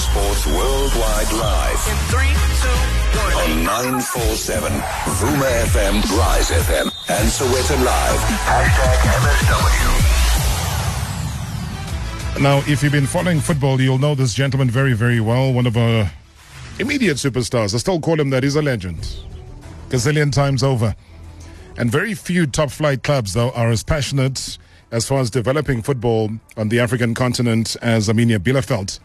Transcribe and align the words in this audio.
Sports 0.00 0.46
Worldwide 0.46 1.32
Live. 1.34 1.86
In 1.86 1.96
three, 2.08 2.32
two, 2.62 2.68
one. 3.18 3.36
On 3.50 3.64
947, 3.64 4.72
Vuma 4.72 5.44
FM, 5.68 6.00
Rise 6.16 6.50
FM, 6.50 6.88
and 7.10 7.28
Sowetan 7.28 7.84
Live. 7.84 8.20
Hashtag 8.48 8.96
MSW. 12.32 12.42
Now, 12.42 12.62
if 12.66 12.82
you've 12.82 12.92
been 12.92 13.04
following 13.06 13.40
football, 13.40 13.78
you'll 13.78 13.98
know 13.98 14.14
this 14.14 14.32
gentleman 14.32 14.70
very, 14.70 14.94
very 14.94 15.20
well. 15.20 15.52
One 15.52 15.66
of 15.66 15.76
our 15.76 16.10
immediate 16.78 17.18
superstars. 17.18 17.74
I 17.74 17.76
still 17.76 18.00
call 18.00 18.18
him 18.18 18.30
that. 18.30 18.42
He's 18.42 18.56
a 18.56 18.62
legend. 18.62 19.06
Gazillion 19.90 20.32
times 20.32 20.62
over. 20.62 20.94
And 21.76 21.90
very 21.92 22.14
few 22.14 22.46
top 22.46 22.70
flight 22.70 23.02
clubs, 23.02 23.34
though, 23.34 23.50
are 23.50 23.68
as 23.68 23.82
passionate 23.82 24.56
as 24.90 25.06
far 25.06 25.20
as 25.20 25.28
developing 25.28 25.82
football 25.82 26.30
on 26.56 26.70
the 26.70 26.80
African 26.80 27.14
continent 27.14 27.76
as 27.82 28.08
Arminia 28.08 28.38
Bielefeld. 28.38 28.98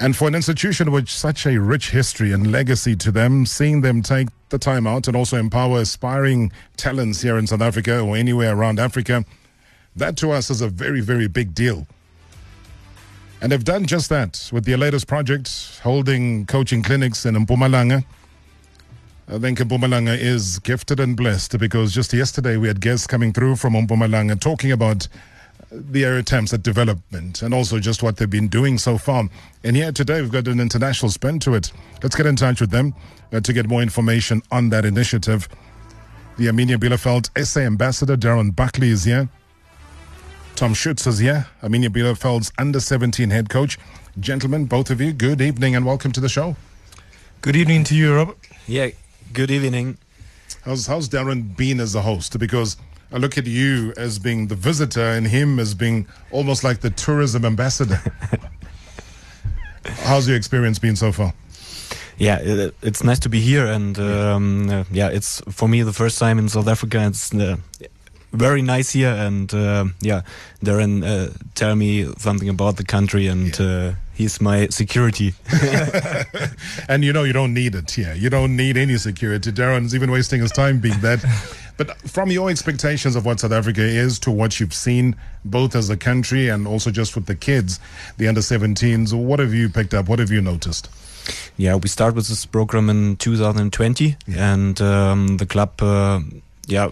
And 0.00 0.16
for 0.16 0.28
an 0.28 0.36
institution 0.36 0.92
with 0.92 1.08
such 1.08 1.44
a 1.44 1.58
rich 1.58 1.90
history 1.90 2.30
and 2.32 2.52
legacy 2.52 2.94
to 2.94 3.10
them, 3.10 3.44
seeing 3.44 3.80
them 3.80 4.00
take 4.00 4.28
the 4.48 4.58
time 4.58 4.86
out 4.86 5.08
and 5.08 5.16
also 5.16 5.36
empower 5.36 5.80
aspiring 5.80 6.52
talents 6.76 7.20
here 7.20 7.36
in 7.36 7.48
South 7.48 7.60
Africa 7.60 7.98
or 7.98 8.16
anywhere 8.16 8.56
around 8.56 8.78
Africa, 8.78 9.24
that 9.96 10.16
to 10.18 10.30
us 10.30 10.50
is 10.50 10.60
a 10.60 10.68
very, 10.68 11.00
very 11.00 11.26
big 11.26 11.52
deal. 11.52 11.88
And 13.40 13.50
they've 13.50 13.64
done 13.64 13.86
just 13.86 14.08
that 14.10 14.48
with 14.52 14.66
their 14.66 14.76
latest 14.76 15.08
project, 15.08 15.80
holding 15.82 16.46
coaching 16.46 16.84
clinics 16.84 17.26
in 17.26 17.34
Mpumalanga. 17.34 18.04
I 19.26 19.38
think 19.38 19.58
Mpumalanga 19.58 20.16
is 20.16 20.60
gifted 20.60 21.00
and 21.00 21.16
blessed 21.16 21.58
because 21.58 21.92
just 21.92 22.12
yesterday 22.12 22.56
we 22.56 22.68
had 22.68 22.80
guests 22.80 23.08
coming 23.08 23.32
through 23.32 23.56
from 23.56 23.74
Mpumalanga 23.74 24.40
talking 24.40 24.70
about 24.70 25.08
their 25.70 26.16
attempts 26.16 26.52
at 26.54 26.62
development 26.62 27.42
and 27.42 27.52
also 27.52 27.78
just 27.78 28.02
what 28.02 28.16
they've 28.16 28.30
been 28.30 28.48
doing 28.48 28.78
so 28.78 28.98
far. 28.98 29.28
And 29.64 29.76
here 29.76 29.92
today 29.92 30.20
we've 30.20 30.32
got 30.32 30.48
an 30.48 30.60
international 30.60 31.10
spin 31.10 31.38
to 31.40 31.54
it. 31.54 31.72
Let's 32.02 32.16
get 32.16 32.26
in 32.26 32.36
touch 32.36 32.60
with 32.60 32.70
them 32.70 32.94
uh, 33.32 33.40
to 33.40 33.52
get 33.52 33.68
more 33.68 33.82
information 33.82 34.42
on 34.50 34.70
that 34.70 34.84
initiative. 34.84 35.48
The 36.38 36.46
Arminia 36.46 36.76
Bielefeld 36.76 37.30
SA 37.44 37.60
ambassador 37.60 38.16
Darren 38.16 38.54
Buckley 38.54 38.90
is 38.90 39.04
here. 39.04 39.28
Tom 40.54 40.74
Schutz 40.74 41.06
is 41.06 41.18
here, 41.18 41.46
Arminia 41.62 41.88
Bielefeld's 41.88 42.52
under 42.58 42.80
17 42.80 43.30
head 43.30 43.48
coach. 43.48 43.78
Gentlemen, 44.18 44.64
both 44.64 44.90
of 44.90 45.00
you, 45.00 45.12
good 45.12 45.40
evening 45.40 45.76
and 45.76 45.86
welcome 45.86 46.10
to 46.12 46.20
the 46.20 46.28
show. 46.28 46.56
Good 47.42 47.54
evening 47.54 47.84
to 47.84 47.94
you, 47.94 48.16
Robert. 48.16 48.36
Yeah, 48.66 48.88
good 49.32 49.52
evening. 49.52 49.98
How's, 50.64 50.86
how's 50.86 51.08
Darren 51.08 51.56
been 51.56 51.78
as 51.78 51.94
a 51.94 52.02
host? 52.02 52.36
Because 52.38 52.76
I 53.10 53.16
look 53.16 53.38
at 53.38 53.46
you 53.46 53.94
as 53.96 54.18
being 54.18 54.48
the 54.48 54.54
visitor 54.54 55.02
and 55.02 55.26
him 55.26 55.58
as 55.58 55.74
being 55.74 56.06
almost 56.30 56.62
like 56.62 56.80
the 56.80 56.90
tourism 56.90 57.44
ambassador. 57.44 58.00
How's 60.04 60.28
your 60.28 60.36
experience 60.36 60.78
been 60.78 60.96
so 60.96 61.12
far? 61.12 61.32
Yeah, 62.18 62.38
it, 62.40 62.74
it's 62.82 63.02
nice 63.02 63.20
to 63.20 63.28
be 63.28 63.40
here, 63.40 63.66
and 63.66 63.98
um, 63.98 64.68
uh, 64.68 64.84
yeah, 64.90 65.08
it's 65.08 65.40
for 65.50 65.68
me 65.68 65.82
the 65.82 65.92
first 65.92 66.18
time 66.18 66.38
in 66.38 66.48
South 66.48 66.66
Africa. 66.66 67.06
It's 67.06 67.32
uh, 67.32 67.56
very 68.32 68.60
nice 68.60 68.90
here, 68.90 69.12
and 69.12 69.52
uh, 69.54 69.86
yeah, 70.00 70.22
Darren 70.62 71.04
uh, 71.04 71.32
tell 71.54 71.76
me 71.76 72.12
something 72.18 72.48
about 72.48 72.76
the 72.76 72.84
country, 72.84 73.28
and 73.28 73.56
yeah. 73.58 73.66
Uh, 73.66 73.94
he's 74.14 74.40
my 74.40 74.66
security. 74.66 75.34
and 76.88 77.04
you 77.04 77.12
know 77.12 77.22
you 77.22 77.32
don't 77.32 77.54
need 77.54 77.74
it 77.76 77.90
here. 77.90 78.14
You 78.14 78.30
don't 78.30 78.56
need 78.56 78.76
any 78.76 78.98
security. 78.98 79.52
Darren's 79.52 79.94
even 79.94 80.10
wasting 80.10 80.40
his 80.40 80.52
time 80.52 80.80
being 80.80 81.00
that. 81.00 81.24
But 81.78 81.96
from 82.02 82.30
your 82.30 82.50
expectations 82.50 83.16
of 83.16 83.24
what 83.24 83.40
South 83.40 83.52
Africa 83.52 83.80
is 83.82 84.18
to 84.20 84.30
what 84.30 84.60
you've 84.60 84.74
seen, 84.74 85.16
both 85.44 85.74
as 85.74 85.88
a 85.88 85.96
country 85.96 86.48
and 86.48 86.66
also 86.66 86.90
just 86.90 87.14
with 87.14 87.26
the 87.26 87.36
kids, 87.36 87.80
the 88.18 88.28
under 88.28 88.42
17s, 88.42 89.14
what 89.14 89.38
have 89.38 89.54
you 89.54 89.70
picked 89.70 89.94
up? 89.94 90.08
What 90.08 90.18
have 90.18 90.30
you 90.30 90.42
noticed? 90.42 90.90
Yeah, 91.56 91.76
we 91.76 91.88
start 91.88 92.14
with 92.14 92.28
this 92.28 92.44
program 92.46 92.90
in 92.90 93.16
2020, 93.16 94.16
yeah. 94.26 94.52
and 94.52 94.80
um, 94.80 95.36
the 95.36 95.46
club, 95.46 95.80
uh, 95.80 96.20
yeah, 96.66 96.90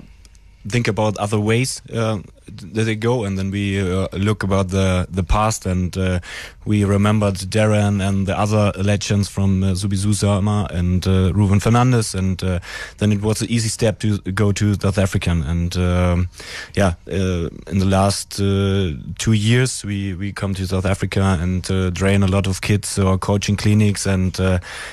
think 0.69 0.89
about 0.89 1.17
other 1.19 1.39
ways 1.39 1.83
uh, 1.93 2.19
that 2.47 2.85
they 2.85 2.97
go, 2.97 3.25
and 3.25 3.39
then 3.39 3.51
we 3.51 3.81
uh, 3.81 4.09
look 4.13 4.43
about 4.43 4.69
the 4.69 5.07
the 5.11 5.23
past, 5.23 5.67
and 5.67 5.97
uh, 5.97 6.21
we 6.65 6.85
remembered 6.85 7.35
Darren 7.51 8.01
and 8.01 8.27
the 8.27 8.39
other 8.39 8.73
legends 8.83 9.29
from 9.29 9.63
uh, 9.63 9.75
Zuma 9.75 10.69
and 10.71 11.07
uh, 11.07 11.33
Rowen 11.33 11.61
Fernández, 11.61 12.15
and 12.15 12.43
uh, 12.43 12.61
then 12.99 13.13
it 13.13 13.21
was 13.21 13.43
an 13.43 13.51
easy 13.51 13.69
step 13.69 13.99
to 14.01 14.19
go 14.33 14.53
to 14.53 14.75
South 14.75 14.99
African, 14.99 15.43
and 15.43 15.77
um, 15.77 16.29
yeah, 16.75 16.95
uh, 17.11 17.49
in 17.67 17.79
the 17.79 17.87
last 17.87 18.37
two 18.37 19.33
years 19.33 19.85
we 19.85 20.15
we 20.15 20.33
come 20.33 20.55
to 20.55 20.67
South 20.67 20.87
Africa 20.87 21.39
and 21.41 21.65
train 21.95 22.23
a 22.23 22.29
lot 22.29 22.47
of 22.47 22.61
kids 22.61 22.99
or 22.99 23.19
coaching 23.19 23.57
clinics, 23.57 24.07
and 24.07 24.39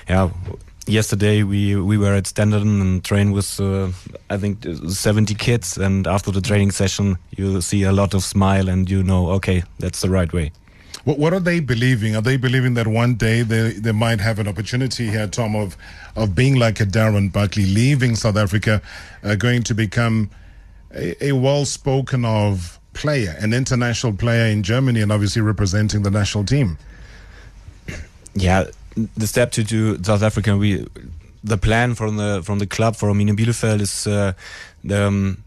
yeah 0.10 0.30
yesterday 0.88 1.44
we 1.44 1.76
we 1.76 1.98
were 1.98 2.14
at 2.14 2.26
Standerton 2.26 2.82
and 2.82 3.04
trained 3.04 3.34
with 3.34 3.60
uh, 3.60 3.90
I 4.30 4.38
think 4.38 4.64
70 4.64 5.36
kids. 5.36 5.78
And 5.78 6.08
after 6.08 6.32
the 6.32 6.42
training 6.42 6.72
session 6.72 7.18
you 7.32 7.62
see 7.62 7.84
a 7.84 7.92
lot 7.92 8.14
of 8.14 8.24
smile 8.24 8.70
and 8.70 8.90
you 8.90 9.04
know 9.04 9.30
okay 9.32 9.64
that's 9.80 10.02
the 10.02 10.10
right 10.10 10.32
way. 10.34 10.52
What, 11.06 11.20
what 11.20 11.34
are 11.34 11.40
they 11.40 11.60
believing? 11.60 12.16
Are 12.16 12.22
they 12.22 12.38
believing 12.38 12.76
that 12.76 12.88
one 12.88 13.16
day 13.16 13.42
they 13.42 13.72
they 13.74 13.92
might 13.92 14.20
have 14.20 14.40
an 14.40 14.48
opportunity 14.48 15.10
here 15.10 15.28
Tom 15.28 15.56
of 15.56 15.78
of 16.16 16.36
being 16.36 16.56
like 16.56 16.80
a 16.80 16.86
Darren 16.86 17.32
Buckley 17.32 17.66
leaving 17.66 18.16
South 18.16 18.38
Africa 18.38 18.82
uh, 19.24 19.36
going 19.36 19.64
to 19.64 19.74
become 19.74 20.30
a, 20.94 21.28
a 21.28 21.32
well 21.34 21.66
spoken 21.66 22.26
of 22.26 22.80
player 22.94 23.36
an 23.40 23.54
international 23.54 24.14
player 24.14 24.46
in 24.52 24.62
Germany 24.64 25.02
and 25.02 25.12
obviously 25.12 25.42
representing 25.42 26.04
the 26.04 26.12
national 26.12 26.46
team? 26.46 26.78
Yeah 28.36 28.66
the 28.96 29.28
step 29.28 29.52
to 29.52 29.64
do 29.64 30.02
South 30.04 30.24
Africa, 30.24 30.58
we 30.58 30.86
the 31.44 31.58
plan 31.58 31.96
from 31.96 32.18
the 32.18 32.42
from 32.44 32.60
the 32.60 32.68
club 32.68 32.96
for 32.96 33.10
Arminia 33.10 33.36
Bielefeld 33.36 33.82
is 33.82 34.08
uh, 34.08 34.34
the, 34.84 35.08
um, 35.08 35.44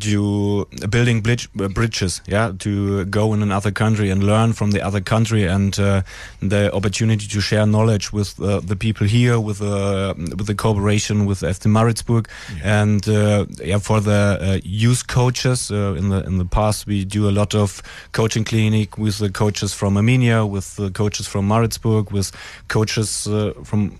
to 0.00 0.66
building 0.90 1.20
bridge, 1.20 1.48
uh, 1.60 1.68
bridges, 1.68 2.20
yeah, 2.26 2.52
to 2.58 3.04
go 3.06 3.32
in 3.32 3.42
another 3.42 3.70
country 3.70 4.10
and 4.10 4.22
learn 4.22 4.52
from 4.52 4.72
the 4.72 4.82
other 4.82 5.00
country, 5.00 5.44
and 5.44 5.78
uh, 5.78 6.02
the 6.40 6.72
opportunity 6.74 7.26
to 7.26 7.40
share 7.40 7.66
knowledge 7.66 8.12
with 8.12 8.40
uh, 8.40 8.60
the 8.60 8.76
people 8.76 9.06
here, 9.06 9.38
with 9.38 9.62
uh, 9.62 10.14
with 10.16 10.46
the 10.46 10.54
cooperation 10.54 11.24
with 11.26 11.40
FC 11.40 11.70
Maritzburg, 11.70 12.28
yeah. 12.56 12.82
and 12.82 13.08
uh, 13.08 13.46
yeah, 13.62 13.78
for 13.78 14.00
the 14.00 14.38
uh, 14.40 14.58
youth 14.64 15.06
coaches 15.06 15.70
in 15.70 16.08
the 16.08 16.24
in 16.26 16.38
the 16.38 16.44
past 16.44 16.86
we 16.86 17.04
do 17.04 17.28
a 17.28 17.32
lot 17.32 17.54
of 17.54 17.82
coaching 18.12 18.44
clinic 18.44 18.98
with 18.98 19.18
the 19.18 19.30
coaches 19.30 19.72
from 19.72 19.94
Arminia, 19.94 20.48
with 20.48 20.76
the 20.76 20.90
coaches 20.90 21.26
from 21.26 21.46
Maritzburg, 21.46 22.10
with 22.10 22.32
coaches 22.68 23.28
from 23.64 23.98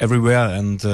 everywhere, 0.00 0.48
and 0.48 0.84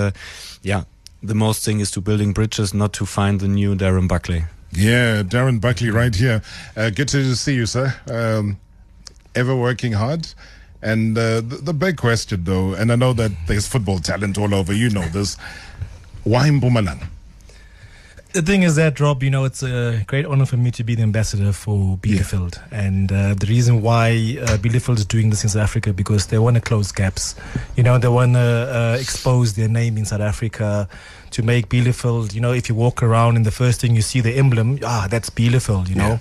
yeah 0.62 0.84
the 1.22 1.34
most 1.34 1.64
thing 1.64 1.80
is 1.80 1.90
to 1.92 2.00
building 2.00 2.32
bridges, 2.32 2.72
not 2.72 2.92
to 2.94 3.06
find 3.06 3.40
the 3.40 3.48
new 3.48 3.74
Darren 3.74 4.08
Buckley. 4.08 4.44
Yeah, 4.72 5.22
Darren 5.22 5.60
Buckley 5.60 5.90
right 5.90 6.14
here. 6.14 6.42
Uh, 6.76 6.90
good 6.90 7.08
to 7.08 7.34
see 7.34 7.54
you, 7.54 7.66
sir. 7.66 7.94
Um, 8.10 8.58
ever 9.34 9.56
working 9.56 9.92
hard. 9.92 10.28
And 10.82 11.18
uh, 11.18 11.40
the, 11.40 11.60
the, 11.62 11.74
big 11.74 11.96
question, 11.96 12.44
though, 12.44 12.74
and 12.74 12.92
I 12.92 12.96
know 12.96 13.12
that 13.14 13.32
there's 13.48 13.66
football 13.66 13.98
talent 13.98 14.38
all 14.38 14.54
over, 14.54 14.72
you 14.72 14.90
know 14.90 15.06
this. 15.08 15.36
Why 16.22 16.48
Mpumalanga? 16.48 17.08
The 18.38 18.52
thing 18.52 18.62
is 18.62 18.76
that 18.76 19.00
Rob, 19.00 19.24
you 19.24 19.30
know, 19.30 19.44
it's 19.44 19.64
a 19.64 20.04
great 20.06 20.24
honor 20.24 20.46
for 20.46 20.56
me 20.56 20.70
to 20.70 20.84
be 20.84 20.94
the 20.94 21.02
ambassador 21.02 21.52
for 21.52 21.96
Bielefeld, 21.96 22.56
yeah. 22.70 22.84
and 22.84 23.10
uh, 23.10 23.34
the 23.34 23.46
reason 23.48 23.82
why 23.82 24.10
uh, 24.40 24.56
Bielefeld 24.58 24.98
is 24.98 25.04
doing 25.04 25.30
this 25.30 25.42
in 25.42 25.50
South 25.50 25.62
Africa 25.62 25.92
because 25.92 26.28
they 26.28 26.38
want 26.38 26.54
to 26.54 26.60
close 26.60 26.92
gaps. 26.92 27.34
You 27.74 27.82
know, 27.82 27.98
they 27.98 28.06
want 28.06 28.34
to 28.34 28.38
uh, 28.40 28.96
expose 29.00 29.54
their 29.54 29.66
name 29.66 29.98
in 29.98 30.04
South 30.04 30.20
Africa 30.20 30.88
to 31.32 31.42
make 31.42 31.68
Bielefeld. 31.68 32.32
You 32.32 32.40
know, 32.40 32.52
if 32.52 32.68
you 32.68 32.76
walk 32.76 33.02
around 33.02 33.34
and 33.34 33.44
the 33.44 33.50
first 33.50 33.80
thing 33.80 33.96
you 33.96 34.02
see 34.02 34.20
the 34.20 34.34
emblem, 34.36 34.78
ah, 34.84 35.08
that's 35.10 35.30
Bielefeld. 35.30 35.88
You 35.88 35.96
yeah. 35.96 36.08
know. 36.08 36.20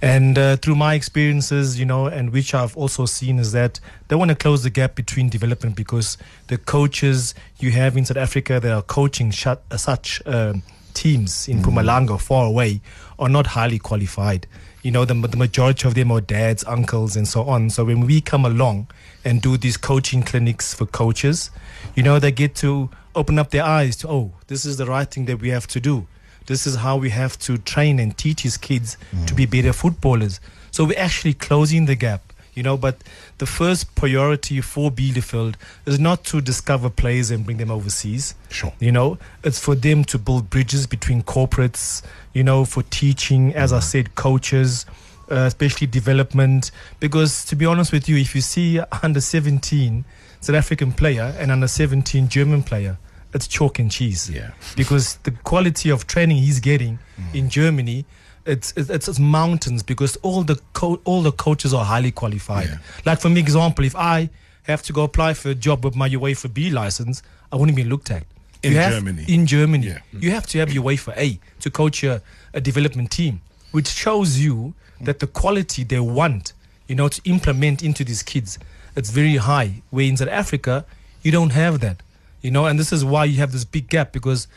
And 0.00 0.38
uh, 0.38 0.56
through 0.56 0.76
my 0.76 0.94
experiences, 0.94 1.78
you 1.78 1.84
know, 1.84 2.06
and 2.06 2.32
which 2.32 2.54
I've 2.54 2.78
also 2.78 3.04
seen 3.04 3.38
is 3.38 3.52
that 3.52 3.78
they 4.06 4.16
want 4.16 4.30
to 4.30 4.36
close 4.36 4.62
the 4.62 4.70
gap 4.70 4.94
between 4.94 5.28
development 5.28 5.76
because 5.76 6.16
the 6.46 6.56
coaches 6.56 7.34
you 7.58 7.72
have 7.72 7.94
in 7.94 8.06
South 8.06 8.16
Africa, 8.16 8.58
they 8.58 8.70
are 8.70 8.80
coaching 8.80 9.34
uh, 9.44 9.76
such 9.76 10.22
um, 10.24 10.62
teams 10.98 11.48
in 11.48 11.58
mm. 11.58 11.64
Mpumalanga 11.64 12.20
far 12.20 12.46
away 12.46 12.80
are 13.18 13.28
not 13.28 13.46
highly 13.46 13.78
qualified. 13.78 14.46
You 14.82 14.90
know, 14.90 15.04
the, 15.04 15.14
the 15.14 15.36
majority 15.36 15.86
of 15.86 15.94
them 15.94 16.10
are 16.10 16.20
dads, 16.20 16.64
uncles, 16.64 17.14
and 17.16 17.26
so 17.26 17.44
on. 17.44 17.70
So 17.70 17.84
when 17.84 18.00
we 18.00 18.20
come 18.20 18.44
along 18.44 18.88
and 19.24 19.40
do 19.40 19.56
these 19.56 19.76
coaching 19.76 20.22
clinics 20.22 20.74
for 20.74 20.86
coaches, 20.86 21.50
you 21.94 22.02
know, 22.02 22.18
they 22.18 22.32
get 22.32 22.56
to 22.56 22.90
open 23.14 23.38
up 23.38 23.50
their 23.50 23.64
eyes 23.64 23.96
to, 23.98 24.08
oh, 24.08 24.32
this 24.48 24.64
is 24.64 24.76
the 24.76 24.86
right 24.86 25.08
thing 25.08 25.26
that 25.26 25.40
we 25.40 25.50
have 25.50 25.66
to 25.68 25.80
do. 25.80 26.06
This 26.46 26.66
is 26.66 26.76
how 26.76 26.96
we 26.96 27.10
have 27.10 27.38
to 27.40 27.58
train 27.58 28.00
and 28.00 28.16
teach 28.16 28.42
these 28.42 28.56
kids 28.56 28.96
mm. 29.14 29.26
to 29.26 29.34
be 29.34 29.46
better 29.46 29.72
footballers. 29.72 30.40
So 30.70 30.84
we're 30.84 30.98
actually 30.98 31.34
closing 31.34 31.86
the 31.86 31.94
gap 31.94 32.32
you 32.58 32.62
know. 32.62 32.76
But 32.76 32.96
the 33.38 33.46
first 33.46 33.94
priority 33.94 34.60
for 34.60 34.90
Bielefeld 34.90 35.54
is 35.86 35.98
not 35.98 36.24
to 36.24 36.40
discover 36.40 36.90
players 36.90 37.30
and 37.30 37.44
bring 37.44 37.56
them 37.56 37.70
overseas. 37.70 38.34
Sure. 38.50 38.72
You 38.80 38.92
know, 38.92 39.18
it's 39.44 39.58
for 39.58 39.74
them 39.74 40.04
to 40.04 40.18
build 40.18 40.50
bridges 40.50 40.86
between 40.86 41.22
corporates, 41.22 42.02
you 42.34 42.42
know, 42.44 42.64
for 42.64 42.82
teaching, 42.82 43.54
as 43.54 43.72
I 43.72 43.78
mm. 43.78 43.82
said, 43.82 44.14
coaches, 44.14 44.84
uh, 45.30 45.46
especially 45.46 45.86
development. 45.86 46.70
Because 47.00 47.44
to 47.46 47.56
be 47.56 47.64
honest 47.64 47.92
with 47.92 48.08
you, 48.08 48.16
if 48.16 48.34
you 48.34 48.40
see 48.40 48.80
under 49.02 49.20
17 49.20 50.04
South 50.40 50.56
African 50.56 50.92
player 50.92 51.34
and 51.38 51.50
under 51.50 51.68
17 51.68 52.28
German 52.28 52.62
player, 52.62 52.98
it's 53.34 53.46
chalk 53.46 53.78
and 53.78 53.90
cheese. 53.90 54.30
Yeah. 54.30 54.50
Because 54.76 55.16
the 55.24 55.30
quality 55.30 55.90
of 55.90 56.06
training 56.06 56.38
he's 56.38 56.60
getting 56.60 56.98
Mm. 57.18 57.34
in 57.34 57.50
Germany. 57.50 58.04
It's, 58.48 58.72
it's 58.76 58.88
it's 59.08 59.18
mountains 59.18 59.82
because 59.82 60.16
all 60.22 60.42
the 60.42 60.58
co- 60.72 61.00
all 61.04 61.22
the 61.22 61.32
coaches 61.32 61.74
are 61.74 61.84
highly 61.84 62.10
qualified. 62.10 62.66
Yeah. 62.68 62.78
Like 63.04 63.20
for 63.20 63.28
me, 63.28 63.40
example, 63.40 63.84
if 63.84 63.94
I 63.94 64.30
have 64.62 64.82
to 64.84 64.92
go 64.92 65.02
apply 65.04 65.34
for 65.34 65.50
a 65.50 65.54
job 65.54 65.84
with 65.84 65.94
my 65.94 66.08
UEFA 66.08 66.52
B 66.52 66.70
license, 66.70 67.22
I 67.52 67.56
wouldn't 67.56 67.76
be 67.76 67.84
looked 67.84 68.10
at. 68.10 68.24
In 68.62 68.72
have- 68.72 68.92
Germany. 68.94 69.24
In 69.28 69.46
Germany, 69.46 69.86
Yeah. 69.86 69.98
Mm. 70.14 70.22
you 70.22 70.30
have 70.32 70.46
to 70.48 70.58
have 70.58 70.72
your 70.72 70.82
UEFA 70.84 71.12
A 71.16 71.38
to 71.60 71.70
coach 71.70 72.02
a, 72.04 72.22
a 72.54 72.60
development 72.60 73.10
team, 73.10 73.40
which 73.72 73.86
shows 73.88 74.38
you 74.40 74.74
that 75.02 75.18
the 75.20 75.26
quality 75.26 75.84
they 75.84 76.00
want, 76.00 76.54
you 76.88 76.94
know, 76.96 77.08
to 77.08 77.20
implement 77.24 77.82
into 77.82 78.02
these 78.02 78.22
kids, 78.22 78.58
it's 78.96 79.10
very 79.10 79.36
high. 79.36 79.82
Where 79.90 80.06
in 80.06 80.16
South 80.16 80.28
Africa, 80.28 80.84
you 81.22 81.30
don't 81.32 81.50
have 81.52 81.80
that, 81.80 82.02
you 82.42 82.50
know, 82.50 82.64
and 82.66 82.78
this 82.80 82.92
is 82.92 83.04
why 83.04 83.26
you 83.26 83.36
have 83.38 83.52
this 83.52 83.64
big 83.64 83.88
gap 83.88 84.12
because, 84.12 84.48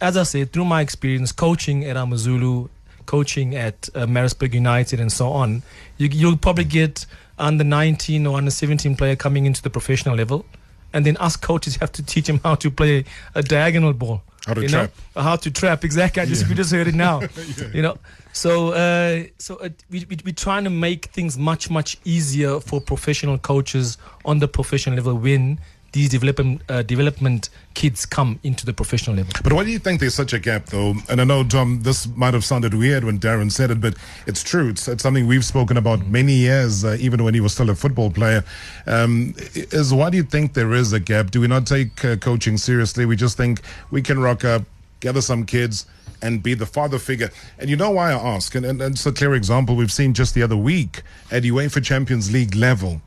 as 0.00 0.16
I 0.16 0.22
said, 0.24 0.52
through 0.52 0.66
my 0.66 0.80
experience 0.82 1.32
coaching 1.32 1.84
at 1.84 1.96
Amazulu, 1.96 2.68
coaching 3.06 3.54
at 3.54 3.88
uh, 3.94 4.06
Maritzburg 4.06 4.54
United, 4.54 5.00
and 5.00 5.12
so 5.12 5.28
on, 5.28 5.62
you, 5.98 6.08
you'll 6.08 6.36
probably 6.36 6.64
get 6.64 7.06
under 7.38 7.64
19 7.64 8.26
or 8.26 8.38
under 8.38 8.50
17 8.50 8.96
player 8.96 9.16
coming 9.16 9.46
into 9.46 9.62
the 9.62 9.70
professional 9.70 10.14
level, 10.14 10.44
and 10.92 11.06
then 11.06 11.16
us 11.18 11.36
coaches 11.36 11.76
have 11.76 11.92
to 11.92 12.02
teach 12.02 12.26
them 12.26 12.40
how 12.44 12.54
to 12.56 12.70
play 12.70 13.04
a 13.34 13.42
diagonal 13.42 13.92
ball. 13.92 14.22
How 14.46 14.54
to 14.54 14.62
you 14.62 14.68
trap. 14.68 14.92
Know? 15.14 15.22
How 15.22 15.36
to 15.36 15.50
trap, 15.50 15.84
exactly. 15.84 16.22
I 16.22 16.26
just, 16.26 16.48
We 16.48 16.54
just 16.54 16.72
heard 16.72 16.88
it 16.88 16.94
now. 16.94 17.22
You 17.72 17.82
know, 17.82 17.96
so 18.32 18.72
uh, 18.72 19.24
so 19.38 19.56
uh, 19.56 19.68
we, 19.90 20.04
we, 20.08 20.18
we're 20.24 20.34
trying 20.34 20.64
to 20.64 20.70
make 20.70 21.06
things 21.06 21.38
much, 21.38 21.70
much 21.70 21.96
easier 22.04 22.60
for 22.60 22.80
professional 22.80 23.38
coaches 23.38 23.98
on 24.24 24.40
the 24.40 24.48
professional 24.48 24.96
level 24.96 25.14
when 25.14 25.60
these 25.92 26.08
development, 26.08 26.62
uh, 26.68 26.82
development 26.82 27.50
kids 27.74 28.06
come 28.06 28.38
into 28.42 28.66
the 28.66 28.72
professional 28.72 29.16
level. 29.16 29.32
But 29.42 29.52
why 29.52 29.64
do 29.64 29.70
you 29.70 29.78
think 29.78 30.00
there's 30.00 30.14
such 30.14 30.32
a 30.32 30.38
gap, 30.38 30.66
though? 30.66 30.94
And 31.08 31.20
I 31.20 31.24
know, 31.24 31.44
Tom, 31.44 31.82
this 31.82 32.06
might 32.08 32.34
have 32.34 32.44
sounded 32.44 32.74
weird 32.74 33.04
when 33.04 33.18
Darren 33.18 33.52
said 33.52 33.70
it, 33.70 33.80
but 33.80 33.94
it's 34.26 34.42
true. 34.42 34.70
It's, 34.70 34.88
it's 34.88 35.02
something 35.02 35.26
we've 35.26 35.44
spoken 35.44 35.76
about 35.76 36.06
many 36.06 36.32
years, 36.32 36.84
uh, 36.84 36.96
even 36.98 37.22
when 37.22 37.34
he 37.34 37.40
was 37.40 37.52
still 37.52 37.70
a 37.70 37.74
football 37.74 38.10
player. 38.10 38.42
Um, 38.86 39.34
is 39.54 39.92
why 39.92 40.10
do 40.10 40.16
you 40.16 40.22
think 40.22 40.54
there 40.54 40.72
is 40.72 40.92
a 40.92 41.00
gap? 41.00 41.30
Do 41.30 41.40
we 41.40 41.46
not 41.46 41.66
take 41.66 42.04
uh, 42.04 42.16
coaching 42.16 42.56
seriously? 42.56 43.04
We 43.04 43.16
just 43.16 43.36
think 43.36 43.60
we 43.90 44.02
can 44.02 44.18
rock 44.18 44.44
up, 44.44 44.62
gather 45.00 45.20
some 45.20 45.44
kids, 45.44 45.86
and 46.22 46.42
be 46.42 46.54
the 46.54 46.66
father 46.66 46.98
figure. 46.98 47.30
And 47.58 47.68
you 47.68 47.76
know 47.76 47.90
why 47.90 48.12
I 48.12 48.14
ask? 48.14 48.54
And, 48.54 48.64
and, 48.64 48.80
and 48.80 48.94
it's 48.94 49.04
a 49.04 49.12
clear 49.12 49.34
example 49.34 49.76
we've 49.76 49.92
seen 49.92 50.14
just 50.14 50.34
the 50.34 50.42
other 50.42 50.56
week 50.56 51.02
at 51.30 51.42
UEFA 51.42 51.84
Champions 51.84 52.32
League 52.32 52.54
level 52.54 53.02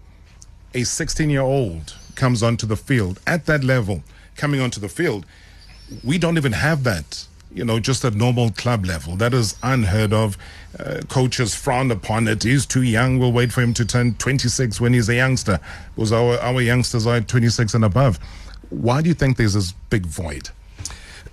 a 0.74 0.84
16 0.84 1.30
year 1.30 1.42
old 1.42 1.96
comes 2.16 2.42
onto 2.42 2.66
the 2.66 2.76
field 2.76 3.20
at 3.28 3.46
that 3.46 3.64
level, 3.64 4.04
coming 4.36 4.60
onto 4.60 4.80
the 4.80 4.90
field, 4.90 5.26
we 6.04 6.18
don't 6.18 6.38
even 6.38 6.54
have 6.54 6.84
that. 6.84 7.28
You 7.54 7.64
know, 7.64 7.80
just 7.80 8.04
at 8.04 8.16
normal 8.16 8.52
club 8.52 8.86
level. 8.86 9.16
That 9.16 9.34
is 9.34 9.56
unheard 9.64 10.12
of. 10.12 10.38
Uh, 10.78 11.00
coaches 11.08 11.56
frown 11.56 11.90
upon 11.90 12.28
it. 12.28 12.44
He's 12.44 12.66
too 12.66 12.82
young. 12.82 13.18
We'll 13.18 13.32
wait 13.32 13.54
for 13.54 13.62
him 13.62 13.74
to 13.76 13.86
turn 13.86 14.16
26 14.16 14.82
when 14.82 14.94
he's 14.94 15.08
a 15.08 15.16
youngster. 15.16 15.62
Because 15.96 16.12
our, 16.12 16.38
our 16.40 16.62
youngsters 16.62 17.08
are 17.08 17.22
26 17.22 17.74
and 17.74 17.86
above. 17.86 18.20
Why 18.72 19.02
do 19.02 19.08
you 19.08 19.16
think 19.16 19.38
there's 19.38 19.54
this 19.54 19.72
big 19.90 20.06
void? 20.06 20.50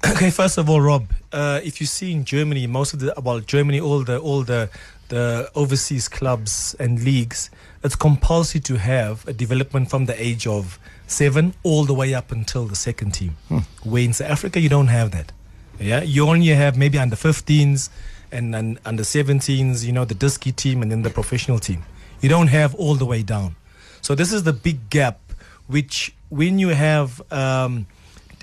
Okay, 0.05 0.31
first 0.31 0.59
of 0.59 0.69
all, 0.69 0.81
Rob, 0.81 1.13
uh, 1.33 1.61
if 1.63 1.81
you 1.81 1.87
see 1.87 2.13
in 2.13 2.25
Germany, 2.25 2.67
most 2.67 2.93
of 2.93 3.01
the 3.01 3.15
well, 3.23 3.41
Germany, 3.41 3.81
all 3.81 4.03
the 4.03 4.19
all 4.19 4.43
the 4.43 4.69
the 5.13 5.51
overseas 5.55 6.09
clubs 6.09 6.75
and 6.81 7.05
leagues, 7.05 7.51
it's 7.85 7.95
compulsory 7.95 8.63
to 8.63 8.79
have 8.79 9.29
a 9.29 9.35
development 9.35 9.91
from 9.91 10.07
the 10.07 10.17
age 10.21 10.47
of 10.47 10.79
seven 11.07 11.53
all 11.63 11.85
the 11.85 11.93
way 11.93 12.15
up 12.15 12.33
until 12.33 12.65
the 12.65 12.75
second 12.75 13.11
team. 13.13 13.37
Where 13.83 14.03
in 14.03 14.15
South 14.15 14.31
Africa, 14.31 14.59
you 14.59 14.71
don't 14.71 14.87
have 14.87 15.11
that. 15.11 15.31
Yeah, 15.79 16.03
you 16.03 16.27
only 16.27 16.47
have 16.47 16.79
maybe 16.79 16.99
under 16.99 17.15
15s 17.15 17.91
and, 18.31 18.55
and 18.55 18.79
under 18.87 19.03
17s. 19.03 19.85
You 19.85 19.93
know, 19.93 20.07
the 20.07 20.15
disky 20.15 20.55
team 20.57 20.81
and 20.81 20.91
then 20.91 21.03
the 21.03 21.11
professional 21.11 21.59
team. 21.59 21.83
You 22.23 22.31
don't 22.31 22.49
have 22.49 22.75
all 22.77 22.95
the 22.95 23.05
way 23.05 23.23
down. 23.23 23.57
So 24.01 24.15
this 24.15 24.33
is 24.33 24.45
the 24.45 24.55
big 24.55 24.89
gap, 24.89 25.21
which 25.67 26.15
when 26.31 26.59
you 26.59 26.69
have. 26.69 27.21
Um, 27.31 27.87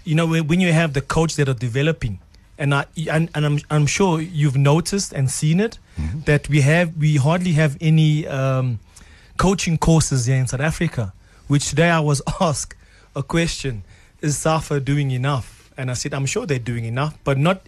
you 0.06 0.16
know 0.16 0.25
when 0.25 0.48
when 0.48 0.60
you 0.60 0.71
have 0.71 0.94
the 0.94 1.01
coach 1.01 1.36
that 1.36 1.48
are 1.50 1.60
developing 1.68 2.19
and 2.60 2.76
I 2.76 2.86
and, 3.10 3.30
and 3.34 3.46
I'm 3.46 3.60
I'm 3.72 3.88
sure 3.88 4.22
you've 4.22 4.58
noticed 4.58 5.14
and 5.14 5.32
seen 5.32 5.60
it 5.60 5.80
that 6.26 6.48
we 6.50 6.62
have 6.62 6.96
we 6.98 7.16
hardly 7.16 7.54
have 7.54 7.78
any 7.82 8.28
um, 8.28 8.80
coaching 9.38 9.78
courses 9.78 10.26
here 10.26 10.36
in 10.36 10.46
South 10.48 10.60
Africa. 10.60 11.14
Which 11.48 11.70
today 11.70 11.90
I 11.90 12.02
was 12.02 12.22
asked 12.42 12.76
a 13.16 13.24
question: 13.24 13.84
Is 14.22 14.38
SAFA 14.38 14.82
doing 14.82 15.10
enough? 15.12 15.72
And 15.78 15.90
I 15.90 15.94
said 15.94 16.14
I'm 16.14 16.26
sure 16.26 16.46
they're 16.46 16.60
doing 16.60 16.86
enough, 16.86 17.18
but 17.24 17.38
not 17.38 17.62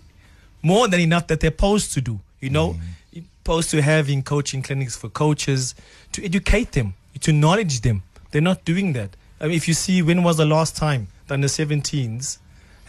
more 0.62 0.88
than 0.88 1.00
enough 1.00 1.28
that 1.28 1.40
they're 1.40 1.52
supposed 1.52 1.94
to 1.94 2.02
do. 2.02 2.20
You 2.42 2.50
know, 2.50 2.76
opposed 3.42 3.70
to 3.72 3.82
having 3.82 4.22
coaching 4.24 4.62
clinics 4.62 4.96
for 4.96 5.10
coaches 5.10 5.74
to 6.12 6.24
educate 6.24 6.74
them, 6.74 6.94
to 7.22 7.32
knowledge 7.32 7.82
them. 7.82 8.04
They're 8.32 8.42
not 8.42 8.66
doing 8.66 8.94
that. 8.94 9.16
I 9.40 9.46
mean, 9.48 9.56
if 9.56 9.68
you 9.68 9.74
see, 9.74 10.02
when 10.02 10.24
was 10.24 10.38
the 10.38 10.46
last 10.46 10.76
time 10.76 11.08
the 11.28 11.36
under 11.36 11.48
17s 11.48 12.38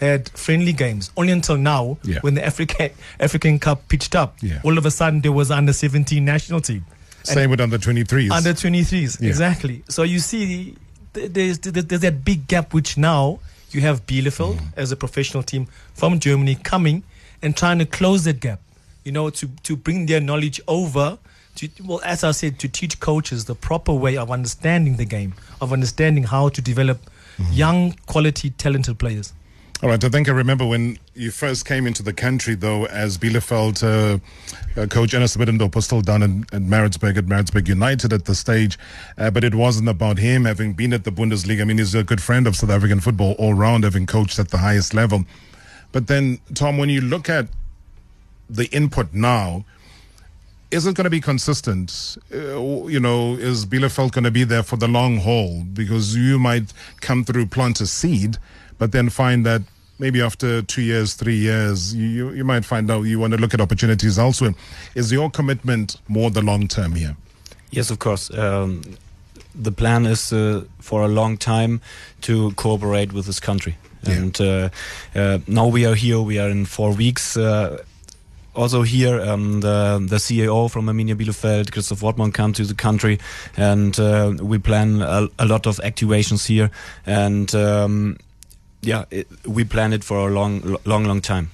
had 0.06 0.28
friendly 0.30 0.72
games? 0.72 1.10
Only 1.16 1.32
until 1.32 1.56
now, 1.56 1.98
Yeah. 2.04 2.18
when 2.22 2.34
the 2.34 2.44
African 2.44 2.90
African 3.20 3.58
Cup 3.58 3.88
pitched 3.88 4.14
up, 4.14 4.36
Yeah. 4.42 4.60
all 4.64 4.76
of 4.78 4.86
a 4.86 4.90
sudden 4.90 5.20
there 5.20 5.32
was 5.32 5.50
under 5.50 5.72
17 5.72 6.24
national 6.24 6.60
team. 6.60 6.84
And- 7.28 7.34
Same 7.34 7.50
with 7.50 7.60
under 7.60 7.78
23s. 7.78 8.32
under 8.32 8.52
23s 8.52 9.18
Yeah. 9.20 9.28
exactly 9.28 9.84
so 9.88 10.02
you 10.02 10.18
see 10.18 10.74
th- 11.14 11.30
there's, 11.32 11.58
there's 11.60 12.00
that 12.02 12.24
big 12.24 12.48
gap 12.48 12.74
which 12.74 12.96
now 12.98 13.38
you 13.70 13.80
have 13.82 14.06
Bielefeld 14.06 14.56
Mm. 14.58 14.72
as 14.76 14.90
a 14.90 14.96
professional 14.96 15.44
team 15.44 15.68
from 15.94 16.18
Germany 16.18 16.56
coming 16.56 17.04
and 17.40 17.56
trying 17.56 17.78
to 17.78 17.86
close 17.86 18.24
that 18.24 18.40
gap 18.40 18.58
you 19.04 19.12
know 19.12 19.30
to 19.30 19.46
to 19.62 19.76
bring 19.76 20.06
their 20.06 20.20
knowledge 20.20 20.60
over 20.66 21.18
to 21.54 21.68
well 21.84 22.00
as 22.04 22.24
I 22.24 22.32
said 22.32 22.58
to 22.58 22.66
teach 22.68 22.98
coaches 22.98 23.44
the 23.44 23.54
proper 23.54 23.92
way 23.92 24.16
of 24.16 24.30
understanding 24.32 24.96
the 24.96 25.04
game 25.04 25.34
of 25.60 25.72
understanding 25.72 26.24
how 26.24 26.48
to 26.48 26.60
develop 26.60 26.98
Mm-hmm. 27.38 27.52
young 27.52 27.92
quality 28.06 28.50
talented 28.50 28.98
players 28.98 29.32
All 29.82 29.88
right, 29.88 30.04
I 30.04 30.08
think 30.10 30.28
I 30.28 30.32
remember 30.32 30.64
when 30.64 30.96
you 31.14 31.32
first 31.32 31.66
came 31.66 31.88
into 31.88 32.04
the 32.04 32.12
country, 32.12 32.54
though, 32.54 32.84
as 32.86 33.18
Bielefeld 33.18 33.82
uh, 33.82 34.80
uh, 34.80 34.86
coach 34.86 35.12
Ernest 35.12 35.36
Middendorp 35.36 35.74
was 35.74 35.86
still 35.86 36.02
down 36.02 36.22
in, 36.22 36.46
in 36.52 36.70
Maritzburg 36.70 37.16
at 37.16 37.26
Maritzburg 37.26 37.66
United 37.66 38.12
at 38.12 38.26
the 38.26 38.36
stage, 38.36 38.78
uh, 39.18 39.28
but 39.32 39.42
it 39.42 39.56
wasn't 39.56 39.88
about 39.88 40.18
him 40.18 40.44
having 40.44 40.74
been 40.74 40.92
at 40.92 41.02
the 41.02 41.10
Bundesliga. 41.10 41.62
I 41.62 41.64
mean, 41.64 41.78
he's 41.78 41.96
a 41.96 42.04
good 42.04 42.22
friend 42.22 42.46
of 42.46 42.54
South 42.54 42.70
African 42.70 43.00
football 43.00 43.32
all 43.40 43.54
round, 43.54 43.82
having 43.82 44.06
coached 44.06 44.38
at 44.38 44.52
the 44.52 44.58
highest 44.58 44.94
level. 44.94 45.24
But 45.90 46.06
then, 46.06 46.38
Tom, 46.54 46.78
when 46.78 46.88
you 46.88 47.00
look 47.00 47.28
at 47.28 47.48
the 48.48 48.66
input 48.66 49.12
now, 49.12 49.64
is 50.70 50.86
it 50.86 50.94
going 50.94 51.06
to 51.06 51.10
be 51.10 51.20
consistent? 51.20 52.18
Uh, 52.32 52.86
you 52.86 53.00
know, 53.00 53.34
is 53.34 53.66
Bielefeld 53.66 54.12
going 54.12 54.22
to 54.22 54.30
be 54.30 54.44
there 54.44 54.62
for 54.62 54.76
the 54.76 54.86
long 54.86 55.16
haul? 55.16 55.64
Because 55.64 56.14
you 56.14 56.38
might 56.38 56.72
come 57.00 57.24
through, 57.24 57.46
plant 57.46 57.80
a 57.80 57.86
seed, 57.88 58.38
but 58.82 58.90
then 58.90 59.08
find 59.08 59.46
that 59.46 59.62
maybe 60.00 60.20
after 60.20 60.60
two 60.60 60.82
years, 60.82 61.14
three 61.14 61.36
years, 61.36 61.94
you, 61.94 62.30
you, 62.30 62.44
might 62.44 62.64
find 62.64 62.90
out 62.90 63.02
you 63.02 63.16
want 63.16 63.32
to 63.32 63.38
look 63.38 63.54
at 63.54 63.60
opportunities 63.60 64.18
elsewhere. 64.18 64.54
Is 64.96 65.12
your 65.12 65.30
commitment 65.30 66.00
more 66.08 66.32
the 66.32 66.42
long 66.42 66.66
term 66.66 66.96
here? 66.96 67.14
Yes, 67.70 67.92
of 67.92 68.00
course. 68.00 68.36
Um, 68.36 68.82
the 69.54 69.70
plan 69.70 70.04
is 70.04 70.32
uh, 70.32 70.64
for 70.80 71.04
a 71.04 71.06
long 71.06 71.36
time 71.36 71.80
to 72.22 72.50
cooperate 72.54 73.12
with 73.12 73.26
this 73.26 73.38
country. 73.38 73.76
Yeah. 74.02 74.14
And 74.14 74.40
uh, 74.40 74.68
uh, 75.14 75.38
now 75.46 75.68
we 75.68 75.86
are 75.86 75.94
here. 75.94 76.20
We 76.20 76.40
are 76.40 76.50
in 76.50 76.64
four 76.64 76.92
weeks. 76.92 77.36
Uh, 77.36 77.84
also 78.56 78.82
here, 78.82 79.20
um, 79.20 79.60
the 79.60 80.04
the 80.08 80.16
CEO 80.16 80.68
from 80.68 80.86
Arminia 80.86 81.14
Bielefeld, 81.14 81.70
Christoph 81.70 82.02
Wortmann, 82.02 82.32
come 82.32 82.52
to 82.54 82.64
the 82.64 82.74
country, 82.74 83.20
and 83.56 83.96
uh, 84.00 84.34
we 84.42 84.58
plan 84.58 85.02
a, 85.02 85.28
a 85.38 85.46
lot 85.46 85.66
of 85.66 85.76
activations 85.84 86.48
here. 86.48 86.72
And 87.06 87.54
um, 87.54 88.18
yeah, 88.82 89.04
it, 89.10 89.28
we 89.46 89.64
planned 89.64 89.94
it 89.94 90.04
for 90.04 90.28
a 90.28 90.30
long, 90.32 90.76
long, 90.84 91.04
long 91.04 91.20
time. 91.20 91.50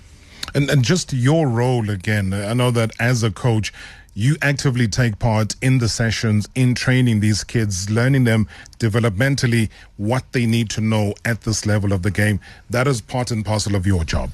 And, 0.54 0.70
and 0.70 0.82
just 0.82 1.12
your 1.12 1.46
role 1.48 1.90
again, 1.90 2.32
I 2.32 2.54
know 2.54 2.70
that 2.70 2.92
as 2.98 3.22
a 3.22 3.30
coach, 3.30 3.72
you 4.14 4.36
actively 4.42 4.88
take 4.88 5.18
part 5.18 5.54
in 5.62 5.78
the 5.78 5.88
sessions, 5.88 6.48
in 6.54 6.74
training 6.74 7.20
these 7.20 7.44
kids, 7.44 7.88
learning 7.90 8.24
them 8.24 8.48
developmentally 8.78 9.68
what 9.96 10.24
they 10.32 10.46
need 10.46 10.70
to 10.70 10.80
know 10.80 11.14
at 11.24 11.42
this 11.42 11.66
level 11.66 11.92
of 11.92 12.02
the 12.02 12.10
game. 12.10 12.40
That 12.70 12.88
is 12.88 13.00
part 13.00 13.30
and 13.30 13.44
parcel 13.44 13.76
of 13.76 13.86
your 13.86 14.04
job. 14.04 14.30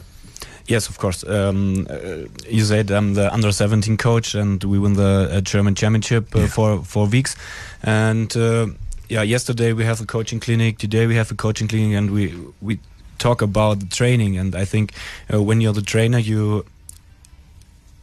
Yes, 0.67 0.89
of 0.89 0.97
course. 0.97 1.23
Um, 1.25 1.87
uh, 1.91 2.27
you 2.49 2.65
said 2.65 2.91
I'm 2.91 3.13
the 3.13 3.31
under 3.35 3.53
17 3.53 3.99
coach, 3.99 4.35
and 4.35 4.65
we 4.65 4.79
won 4.79 4.95
the 4.95 5.29
uh, 5.31 5.41
German 5.43 5.75
championship 5.75 6.35
uh, 6.35 6.39
Yeah. 6.41 6.47
for 6.47 6.83
four 6.83 7.07
weeks. 7.07 7.37
And 7.83 8.35
uh, 8.35 8.69
yeah, 9.09 9.23
yesterday 9.23 9.73
we 9.73 9.85
have 9.85 10.01
a 10.01 10.07
coaching 10.07 10.41
clinic. 10.41 10.79
Today 10.79 11.07
we 11.07 11.17
have 11.17 11.31
a 11.31 11.35
coaching 11.35 11.69
clinic, 11.69 11.97
and 11.97 12.11
we 12.11 12.35
we 12.61 12.79
talk 13.19 13.43
about 13.43 13.81
the 13.81 13.87
training. 13.87 14.39
And 14.39 14.55
I 14.55 14.65
think 14.65 14.93
uh, 15.33 15.43
when 15.43 15.61
you're 15.61 15.73
the 15.75 15.83
trainer, 15.83 16.19
you 16.19 16.65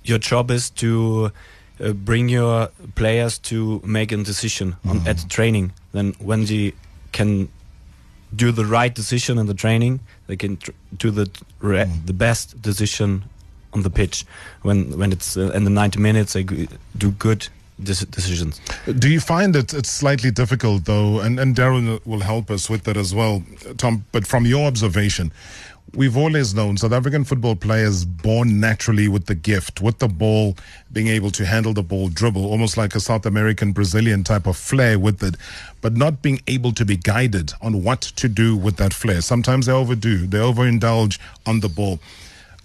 your 0.03 0.17
job 0.19 0.51
is 0.51 0.69
to 0.71 1.31
uh, 1.79 1.93
bring 1.93 2.29
your 2.29 2.69
players 2.95 3.37
to 3.39 3.81
make 3.83 4.11
a 4.11 4.17
decision 4.17 4.75
on, 4.87 5.07
at 5.07 5.29
training. 5.29 5.73
Then 5.91 6.13
when 6.19 6.45
they 6.45 6.73
can 7.11 7.49
do 8.35 8.51
the 8.51 8.65
right 8.65 8.95
decision 8.95 9.37
in 9.37 9.45
the 9.47 9.53
training, 9.53 9.99
they 10.27 10.37
can 10.37 10.57
tr- 10.57 10.71
do 10.97 11.11
the 11.11 11.29
re- 11.59 11.89
the 12.05 12.13
best 12.13 12.61
decision 12.61 13.23
on 13.73 13.81
the 13.83 13.89
pitch. 13.89 14.25
When 14.61 14.97
when 14.97 15.11
it's 15.11 15.35
uh, 15.37 15.51
in 15.55 15.63
the 15.63 15.69
90 15.69 15.99
minutes, 15.99 16.33
they 16.33 16.43
g- 16.43 16.67
do 16.97 17.11
good 17.11 17.47
decisions. 17.83 18.61
Do 18.99 19.09
you 19.09 19.19
find 19.19 19.53
that 19.55 19.73
it's 19.73 19.89
slightly 19.89 20.31
difficult, 20.31 20.85
though, 20.85 21.19
and, 21.19 21.39
and 21.39 21.55
Darren 21.55 22.05
will 22.05 22.21
help 22.21 22.49
us 22.49 22.69
with 22.69 22.83
that 22.83 22.97
as 22.97 23.13
well, 23.13 23.43
Tom, 23.77 24.05
but 24.11 24.27
from 24.27 24.45
your 24.45 24.67
observation, 24.67 25.31
we've 25.93 26.15
always 26.15 26.53
known 26.53 26.77
South 26.77 26.93
African 26.93 27.23
football 27.23 27.55
players 27.55 28.05
born 28.05 28.59
naturally 28.59 29.07
with 29.07 29.25
the 29.25 29.35
gift, 29.35 29.81
with 29.81 29.99
the 29.99 30.07
ball, 30.07 30.55
being 30.91 31.07
able 31.07 31.31
to 31.31 31.45
handle 31.45 31.73
the 31.73 31.83
ball, 31.83 32.07
dribble, 32.09 32.45
almost 32.45 32.77
like 32.77 32.95
a 32.95 32.99
South 32.99 33.25
American, 33.25 33.71
Brazilian 33.71 34.23
type 34.23 34.47
of 34.47 34.57
flair 34.57 34.97
with 34.97 35.21
it, 35.23 35.35
but 35.81 35.93
not 35.93 36.21
being 36.21 36.41
able 36.47 36.71
to 36.73 36.85
be 36.85 36.95
guided 36.95 37.53
on 37.61 37.83
what 37.83 38.01
to 38.01 38.29
do 38.29 38.55
with 38.55 38.77
that 38.77 38.93
flair. 38.93 39.21
Sometimes 39.21 39.65
they 39.65 39.73
overdo, 39.73 40.27
they 40.27 40.37
overindulge 40.37 41.19
on 41.45 41.59
the 41.59 41.69
ball. 41.69 41.99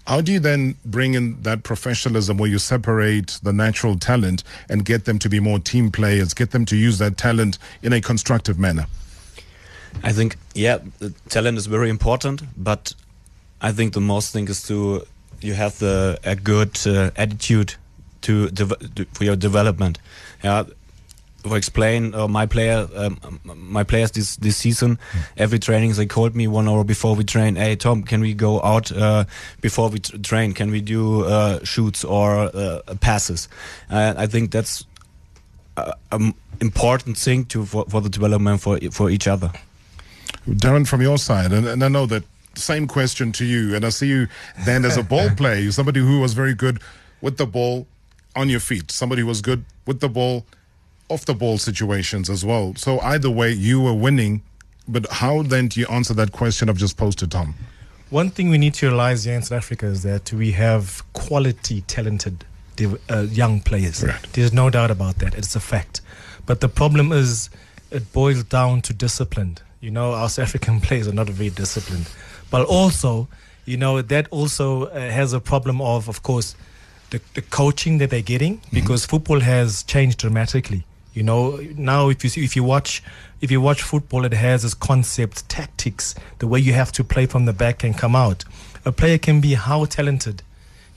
How 0.07 0.21
do 0.21 0.31
you 0.31 0.39
then 0.39 0.75
bring 0.85 1.15
in 1.15 1.41
that 1.41 1.63
professionalism 1.63 2.37
where 2.37 2.49
you 2.49 2.59
separate 2.59 3.39
the 3.43 3.51
natural 3.51 3.99
talent 3.99 4.41
and 4.69 4.85
get 4.85 5.03
them 5.03 5.19
to 5.19 5.27
be 5.27 5.41
more 5.41 5.59
team 5.59 5.91
players, 5.91 6.33
get 6.33 6.51
them 6.51 6.63
to 6.67 6.77
use 6.77 6.97
that 6.99 7.17
talent 7.17 7.57
in 7.83 7.91
a 7.91 7.99
constructive 7.99 8.57
manner? 8.57 8.85
I 10.03 10.13
think 10.13 10.37
yeah, 10.53 10.77
talent 11.27 11.57
is 11.57 11.65
very 11.65 11.89
important, 11.89 12.41
but 12.55 12.93
I 13.59 13.73
think 13.73 13.93
the 13.93 13.99
most 13.99 14.31
thing 14.31 14.47
is 14.47 14.63
to 14.67 15.05
you 15.41 15.53
have 15.55 15.77
the 15.79 16.17
a 16.23 16.37
good 16.37 16.79
uh, 16.87 17.11
attitude 17.17 17.75
to, 18.21 18.49
to 18.49 19.05
for 19.11 19.25
your 19.25 19.35
development. 19.35 19.99
Yeah, 20.41 20.63
for 21.47 21.57
explain 21.57 22.13
uh, 22.13 22.27
my 22.27 22.45
player 22.45 22.87
um, 22.95 23.39
my 23.43 23.83
players 23.83 24.11
this 24.11 24.35
this 24.37 24.57
season. 24.57 24.99
Every 25.37 25.59
training 25.59 25.93
they 25.93 26.05
called 26.05 26.35
me 26.35 26.47
one 26.47 26.67
hour 26.67 26.83
before 26.83 27.15
we 27.15 27.23
train 27.23 27.55
hey 27.55 27.75
tom 27.75 28.03
can 28.03 28.21
we 28.21 28.33
go 28.33 28.61
out 28.61 28.91
uh, 28.91 29.25
before 29.61 29.89
we 29.89 29.99
train? 29.99 30.53
Can 30.53 30.71
we 30.71 30.81
do 30.81 31.25
uh, 31.25 31.63
shoots 31.63 32.03
or 32.03 32.49
uh, 32.53 32.81
passes? 33.01 33.49
Uh, 33.89 34.13
i 34.17 34.27
think 34.27 34.51
that's 34.51 34.85
an 36.11 36.33
important 36.61 37.17
thing 37.17 37.45
to 37.45 37.65
for, 37.65 37.85
for 37.89 38.01
the 38.01 38.09
development 38.09 38.61
for 38.61 38.79
for 38.91 39.09
each 39.09 39.27
other. 39.27 39.51
Darren, 40.47 40.87
from 40.87 41.01
your 41.01 41.17
side, 41.17 41.51
and, 41.51 41.67
and 41.67 41.83
I 41.83 41.87
know 41.87 42.05
that 42.05 42.23
same 42.55 42.87
question 42.87 43.31
to 43.33 43.45
you, 43.45 43.75
and 43.75 43.85
I 43.85 43.89
see 43.89 44.07
you 44.07 44.27
then 44.65 44.85
as 44.85 44.97
a 44.97 45.03
ball 45.13 45.29
player, 45.31 45.71
somebody 45.71 45.99
who 45.99 46.19
was 46.19 46.33
very 46.33 46.53
good 46.53 46.81
with 47.21 47.37
the 47.37 47.45
ball 47.45 47.85
on 48.35 48.49
your 48.49 48.59
feet, 48.59 48.91
somebody 48.91 49.21
who 49.21 49.27
was 49.27 49.41
good 49.41 49.65
with 49.85 49.99
the 49.99 50.09
ball 50.09 50.45
off 51.09 51.25
the 51.25 51.33
ball 51.33 51.57
situations 51.57 52.29
as 52.29 52.43
well. 52.43 52.73
So 52.75 52.99
either 52.99 53.29
way, 53.29 53.51
you 53.51 53.81
were 53.81 53.93
winning. 53.93 54.41
But 54.87 55.05
how 55.11 55.43
then 55.43 55.67
do 55.67 55.79
you 55.79 55.87
answer 55.87 56.13
that 56.13 56.31
question 56.31 56.69
I've 56.69 56.77
just 56.77 56.97
posed 56.97 57.19
to 57.19 57.27
Tom? 57.27 57.55
One 58.09 58.29
thing 58.29 58.49
we 58.49 58.57
need 58.57 58.73
to 58.75 58.87
realize 58.87 59.25
here 59.25 59.35
in 59.35 59.41
South 59.41 59.57
Africa 59.57 59.85
is 59.87 60.03
that 60.03 60.31
we 60.31 60.53
have 60.53 61.03
quality, 61.11 61.81
talented 61.81 62.45
uh, 63.09 63.21
young 63.29 63.59
players. 63.59 64.01
Right. 64.03 64.21
There's 64.31 64.53
no 64.53 64.69
doubt 64.69 64.91
about 64.91 65.19
that. 65.19 65.35
It's 65.35 65.55
a 65.55 65.59
fact. 65.59 65.99
But 66.45 66.61
the 66.61 66.69
problem 66.69 67.11
is, 67.11 67.49
it 67.91 68.13
boils 68.13 68.43
down 68.43 68.81
to 68.83 68.93
discipline. 68.93 69.57
You 69.81 69.91
know, 69.91 70.13
our 70.13 70.29
South 70.29 70.45
African 70.45 70.79
players 70.87 71.07
are 71.07 71.13
not 71.13 71.27
very 71.27 71.49
disciplined. 71.49 72.09
But 72.49 72.65
also, 72.65 73.27
you 73.65 73.75
know, 73.75 74.01
that 74.01 74.27
also 74.31 74.85
uh, 74.85 74.99
has 74.99 75.33
a 75.33 75.41
problem 75.41 75.81
of, 75.81 76.07
of 76.07 76.23
course, 76.23 76.55
the, 77.09 77.21
the 77.33 77.41
coaching 77.41 77.97
that 77.99 78.09
they're 78.09 78.21
getting 78.21 78.61
because 78.71 79.05
football 79.05 79.39
has 79.39 79.83
changed 79.83 80.19
dramatically. 80.19 80.85
You 81.17 81.23
know, 81.23 81.57
now 81.75 82.09
if 82.09 82.23
you 82.23 82.29
see, 82.29 82.43
if 82.43 82.55
you 82.55 82.63
watch 82.63 83.01
if 83.41 83.49
you 83.49 83.59
watch 83.59 83.81
football, 83.81 84.23
it 84.23 84.33
has 84.33 84.63
its 84.63 84.75
concept, 84.75 85.49
tactics, 85.49 86.13
the 86.37 86.45
way 86.45 86.59
you 86.59 86.73
have 86.73 86.91
to 86.91 87.03
play 87.03 87.25
from 87.25 87.45
the 87.45 87.53
back 87.53 87.83
and 87.83 87.97
come 87.97 88.15
out. 88.15 88.45
A 88.85 88.91
player 88.91 89.17
can 89.17 89.41
be 89.41 89.55
how 89.55 89.85
talented, 89.85 90.43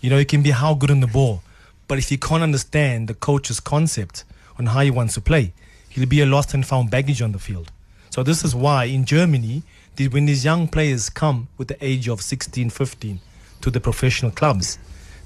you 0.02 0.10
know, 0.10 0.18
he 0.18 0.26
can 0.26 0.42
be 0.42 0.50
how 0.50 0.74
good 0.74 0.90
on 0.90 1.00
the 1.00 1.06
ball, 1.06 1.42
but 1.88 1.96
if 1.96 2.10
he 2.10 2.18
can't 2.18 2.42
understand 2.42 3.08
the 3.08 3.14
coach's 3.14 3.60
concept 3.60 4.24
on 4.58 4.66
how 4.66 4.80
he 4.80 4.90
wants 4.90 5.14
to 5.14 5.22
play, 5.22 5.54
he'll 5.88 6.06
be 6.06 6.20
a 6.20 6.26
lost 6.26 6.52
and 6.52 6.66
found 6.66 6.90
baggage 6.90 7.22
on 7.22 7.32
the 7.32 7.38
field. 7.38 7.72
So 8.10 8.22
this 8.22 8.44
is 8.44 8.54
why 8.54 8.84
in 8.84 9.06
Germany, 9.06 9.62
when 10.10 10.26
these 10.26 10.44
young 10.44 10.68
players 10.68 11.08
come 11.08 11.48
with 11.56 11.68
the 11.68 11.82
age 11.82 12.08
of 12.08 12.20
16, 12.20 12.68
15 12.68 13.20
to 13.62 13.70
the 13.70 13.80
professional 13.80 14.32
clubs, 14.32 14.78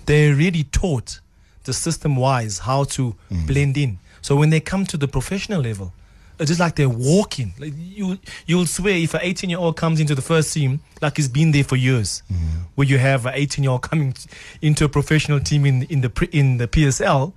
they're 0.06 0.34
really 0.36 0.62
taught 0.62 1.18
the 1.64 1.72
system 1.72 2.14
wise 2.14 2.60
how 2.60 2.84
to 2.84 3.16
mm-hmm. 3.30 3.46
blend 3.46 3.76
in. 3.76 3.98
So 4.24 4.34
when 4.36 4.48
they 4.48 4.58
come 4.58 4.86
to 4.86 4.96
the 4.96 5.06
professional 5.06 5.60
level, 5.60 5.92
it's 6.38 6.48
just 6.48 6.58
like 6.58 6.76
they're 6.76 6.88
walking. 6.88 7.52
Like 7.58 7.74
you, 7.76 8.18
you'll 8.46 8.64
swear 8.64 8.94
if 8.94 9.12
an 9.12 9.20
18 9.22 9.50
year 9.50 9.58
old 9.58 9.76
comes 9.76 10.00
into 10.00 10.14
the 10.14 10.22
first 10.22 10.54
team, 10.54 10.80
like 11.02 11.18
he's 11.18 11.28
been 11.28 11.50
there 11.50 11.62
for 11.62 11.76
years, 11.76 12.22
mm-hmm. 12.32 12.62
where 12.74 12.86
you 12.86 12.96
have 12.96 13.26
an 13.26 13.34
18 13.34 13.62
year 13.62 13.70
old 13.70 13.82
coming 13.82 14.14
into 14.62 14.86
a 14.86 14.88
professional 14.88 15.40
team 15.40 15.66
in 15.66 15.82
in 15.90 16.00
the 16.00 16.28
in 16.32 16.56
the 16.56 16.66
PSL, 16.66 17.34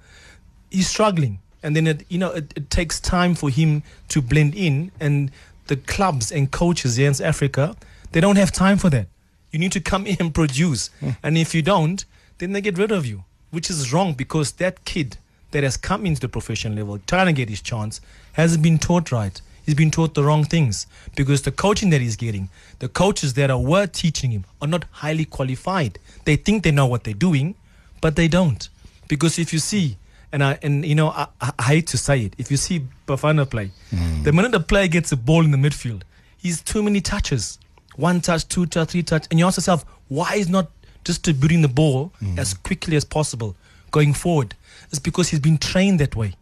he's 0.71 0.87
struggling, 0.87 1.39
and 1.61 1.75
then 1.75 1.87
it 1.87 2.05
you 2.07 2.17
know 2.17 2.31
it, 2.31 2.53
it 2.55 2.69
takes 2.69 3.01
time 3.01 3.35
for 3.35 3.49
him 3.49 3.83
to 4.07 4.21
blend 4.21 4.55
in, 4.55 4.93
and 4.97 5.29
the 5.67 5.75
clubs 5.75 6.31
and 6.31 6.51
coaches 6.51 6.95
here 6.95 7.09
in 7.09 7.15
South 7.15 7.27
Africa, 7.27 7.75
they 8.13 8.21
don't 8.21 8.37
have 8.37 8.53
time 8.53 8.77
for 8.77 8.89
that. 8.91 9.07
You 9.51 9.59
need 9.59 9.73
to 9.73 9.81
come 9.81 10.07
in 10.07 10.15
and 10.21 10.33
produce, 10.33 10.89
hmm. 11.01 11.09
and 11.21 11.37
if 11.37 11.53
you 11.53 11.61
don't, 11.61 12.05
then 12.37 12.53
they 12.53 12.61
get 12.61 12.77
rid 12.77 12.93
of 12.93 13.05
you, 13.05 13.25
which 13.51 13.69
is 13.69 13.91
wrong 13.91 14.13
because 14.13 14.53
that 14.53 14.85
kid 14.85 15.17
that 15.57 15.63
has 15.63 15.75
come 15.75 16.05
into 16.05 16.21
the 16.21 16.29
professional 16.29 16.77
level 16.77 16.99
trying 17.07 17.25
to 17.25 17.33
get 17.33 17.49
his 17.49 17.63
chance 17.63 17.99
hasn't 18.33 18.61
been 18.61 18.77
taught 18.77 19.11
right. 19.11 19.41
He's 19.65 19.73
been 19.73 19.89
taught 19.89 20.13
the 20.13 20.23
wrong 20.23 20.43
things 20.43 20.85
because 21.15 21.41
the 21.41 21.51
coaching 21.51 21.89
that 21.89 21.99
he's 21.99 22.15
getting, 22.15 22.49
the 22.77 22.87
coaches 22.87 23.33
that 23.33 23.49
are 23.49 23.59
were 23.59 23.87
teaching 23.87 24.29
him 24.29 24.45
are 24.61 24.67
not 24.67 24.85
highly 24.91 25.25
qualified. 25.25 25.97
They 26.25 26.35
think 26.35 26.61
they 26.61 26.69
know 26.69 26.85
what 26.85 27.05
they're 27.05 27.15
doing, 27.15 27.55
but 28.01 28.15
they 28.15 28.27
don't. 28.27 28.69
Because 29.07 29.39
if 29.39 29.51
you 29.51 29.57
see, 29.57 29.97
and 30.31 30.43
I 30.43 30.59
and 30.61 30.85
you 30.85 30.93
know 30.93 31.07
I, 31.09 31.25
I 31.41 31.63
hate 31.63 31.87
to 31.87 31.97
say 31.97 32.21
it, 32.25 32.35
if 32.37 32.51
you 32.51 32.57
see 32.57 32.85
Bafana 33.07 33.49
play, 33.49 33.71
hmm. 33.89 34.21
the 34.21 34.31
minute 34.31 34.51
the 34.51 34.59
player 34.59 34.87
gets 34.87 35.11
a 35.11 35.17
ball 35.17 35.43
in 35.43 35.49
the 35.49 35.57
midfield, 35.57 36.03
he's 36.37 36.61
too 36.61 36.83
many 36.83 37.01
touches, 37.01 37.57
one 37.95 38.21
touch, 38.21 38.47
two 38.47 38.67
touch, 38.67 38.91
three 38.91 39.01
touch, 39.01 39.25
and 39.31 39.39
you 39.39 39.47
ask 39.47 39.57
yourself 39.57 39.85
why 40.07 40.35
is 40.35 40.49
not 40.49 40.69
distributing 41.03 41.63
the 41.63 41.67
ball 41.81 42.13
hmm. 42.19 42.37
as 42.37 42.53
quickly 42.53 42.95
as 42.95 43.03
possible 43.03 43.55
going 43.91 44.13
forward? 44.13 44.55
It's 44.89 44.99
because 44.99 45.29
he's 45.29 45.39
been 45.39 45.57
trained 45.57 45.99
that 45.99 46.15
way 46.15 46.33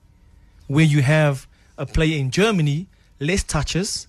where 0.67 0.85
you 0.85 1.01
have 1.01 1.47
a 1.77 1.85
player 1.85 2.17
in 2.17 2.31
Germany, 2.31 2.87
less 3.19 3.43
touches, 3.43 4.07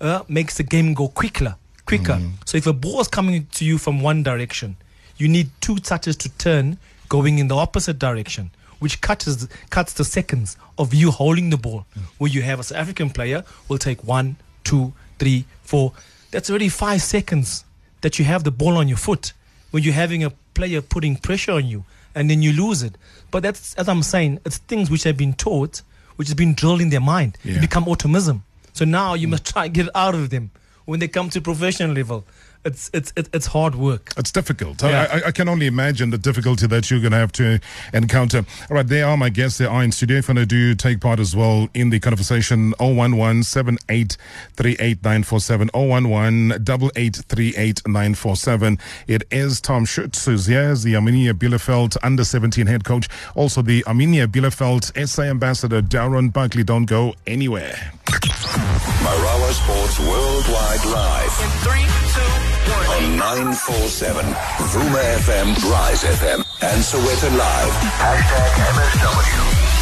uh, 0.00 0.22
makes 0.28 0.56
the 0.56 0.62
game 0.62 0.94
go 0.94 1.08
quicker, 1.08 1.56
quicker. 1.84 2.20
So 2.44 2.56
if 2.58 2.66
a 2.66 2.72
ball 2.72 3.00
is 3.00 3.08
coming 3.08 3.46
to 3.52 3.64
you 3.64 3.78
from 3.78 4.00
one 4.00 4.22
direction, 4.22 4.76
you 5.16 5.28
need 5.28 5.50
two 5.60 5.76
touches 5.76 6.16
to 6.16 6.28
turn 6.36 6.78
going 7.08 7.38
in 7.38 7.48
the 7.48 7.56
opposite 7.56 7.98
direction, 7.98 8.50
which 8.78 9.00
cuts 9.00 9.46
cuts 9.70 9.92
the 9.94 10.04
seconds 10.04 10.56
of 10.78 10.92
you 10.92 11.10
holding 11.10 11.50
the 11.50 11.56
ball. 11.56 11.86
Where 12.18 12.30
you 12.30 12.42
have 12.42 12.60
a 12.60 12.62
South 12.64 12.78
African 12.78 13.10
player 13.10 13.44
will 13.68 13.78
take 13.78 14.04
one, 14.04 14.36
two, 14.64 14.92
three, 15.18 15.46
four. 15.62 15.92
That's 16.30 16.50
already 16.50 16.68
five 16.68 17.02
seconds 17.02 17.64
that 18.02 18.18
you 18.18 18.24
have 18.26 18.44
the 18.44 18.50
ball 18.50 18.76
on 18.76 18.88
your 18.88 18.98
foot. 18.98 19.32
When 19.70 19.82
you're 19.82 19.94
having 19.94 20.22
a 20.24 20.30
player 20.54 20.82
putting 20.82 21.16
pressure 21.16 21.52
on 21.52 21.66
you, 21.66 21.84
and 22.16 22.28
then 22.30 22.42
you 22.42 22.52
lose 22.52 22.82
it. 22.82 22.96
But 23.30 23.44
that's 23.44 23.74
as 23.74 23.88
I'm 23.88 24.02
saying, 24.02 24.40
it's 24.44 24.58
things 24.58 24.90
which 24.90 25.04
have 25.04 25.16
been 25.16 25.34
taught, 25.34 25.82
which 26.16 26.26
has 26.26 26.34
been 26.34 26.54
drilled 26.54 26.80
in 26.80 26.88
their 26.88 27.00
mind. 27.00 27.38
Yeah. 27.44 27.56
It 27.56 27.60
become 27.60 27.84
automism. 27.84 28.40
So 28.72 28.84
now 28.84 29.14
you 29.14 29.28
mm. 29.28 29.32
must 29.32 29.44
try 29.52 29.66
and 29.66 29.74
get 29.74 29.86
it 29.86 29.92
out 29.94 30.14
of 30.16 30.30
them 30.30 30.50
when 30.86 30.98
they 30.98 31.08
come 31.08 31.30
to 31.30 31.40
professional 31.40 31.92
level. 31.92 32.24
It's 32.66 32.90
it's 32.92 33.12
it's, 33.16 33.30
it's 33.32 33.46
hard 33.46 33.74
work. 33.76 34.12
It's 34.16 34.32
difficult. 34.32 34.82
Yeah. 34.82 35.06
I, 35.10 35.16
I, 35.16 35.22
I 35.28 35.30
can 35.30 35.48
only 35.48 35.66
imagine 35.66 36.10
the 36.10 36.18
difficulty 36.18 36.66
that 36.66 36.90
you're 36.90 37.00
going 37.00 37.12
to 37.12 37.18
have 37.18 37.32
to 37.32 37.58
encounter. 37.94 38.44
All 38.68 38.76
right, 38.76 38.86
there 38.86 39.06
are 39.06 39.16
my 39.16 39.30
guests. 39.30 39.56
They 39.58 39.64
are 39.66 39.82
in 39.82 39.92
studio. 39.92 40.18
If 40.18 40.28
you 40.28 40.34
want 40.34 40.50
to 40.50 40.56
do 40.56 40.74
take 40.74 41.00
part 41.00 41.18
as 41.20 41.34
well 41.34 41.68
in 41.72 41.88
the 41.90 42.00
conversation, 42.00 42.74
011 42.80 43.40
7838947, 43.42 45.70
011 45.72 46.64
8838947. 46.64 48.80
It 49.06 49.22
is 49.30 49.60
Tom 49.60 49.84
Schutz 49.84 50.26
who's 50.26 50.46
here 50.46 50.74
the 50.74 50.94
Arminia 50.94 51.32
Bielefeld 51.32 51.96
under 52.02 52.24
17 52.24 52.66
head 52.66 52.82
coach. 52.84 53.08
Also, 53.34 53.62
the 53.62 53.82
Arminia 53.84 54.26
Bielefeld 54.26 54.92
SA 55.08 55.22
ambassador, 55.22 55.80
Darren 55.80 56.32
Buckley. 56.32 56.64
Don't 56.64 56.86
go 56.86 57.14
anywhere. 57.26 57.92
Marawa 58.06 59.52
Sports 59.52 59.98
Worldwide 60.00 60.84
Live 60.86 61.40
In 61.42 61.50
three, 61.62 61.86
two, 62.14 62.20
one. 62.20 62.55
On 62.68 63.16
947 63.16 64.24
Vuma 64.72 64.98
FM, 65.22 65.70
Rise 65.70 66.04
FM, 66.04 66.44
and 66.62 66.82
Sowetan 66.82 67.36
Live. 67.36 67.72
Hashtag 68.00 68.50
MSW. 68.74 69.75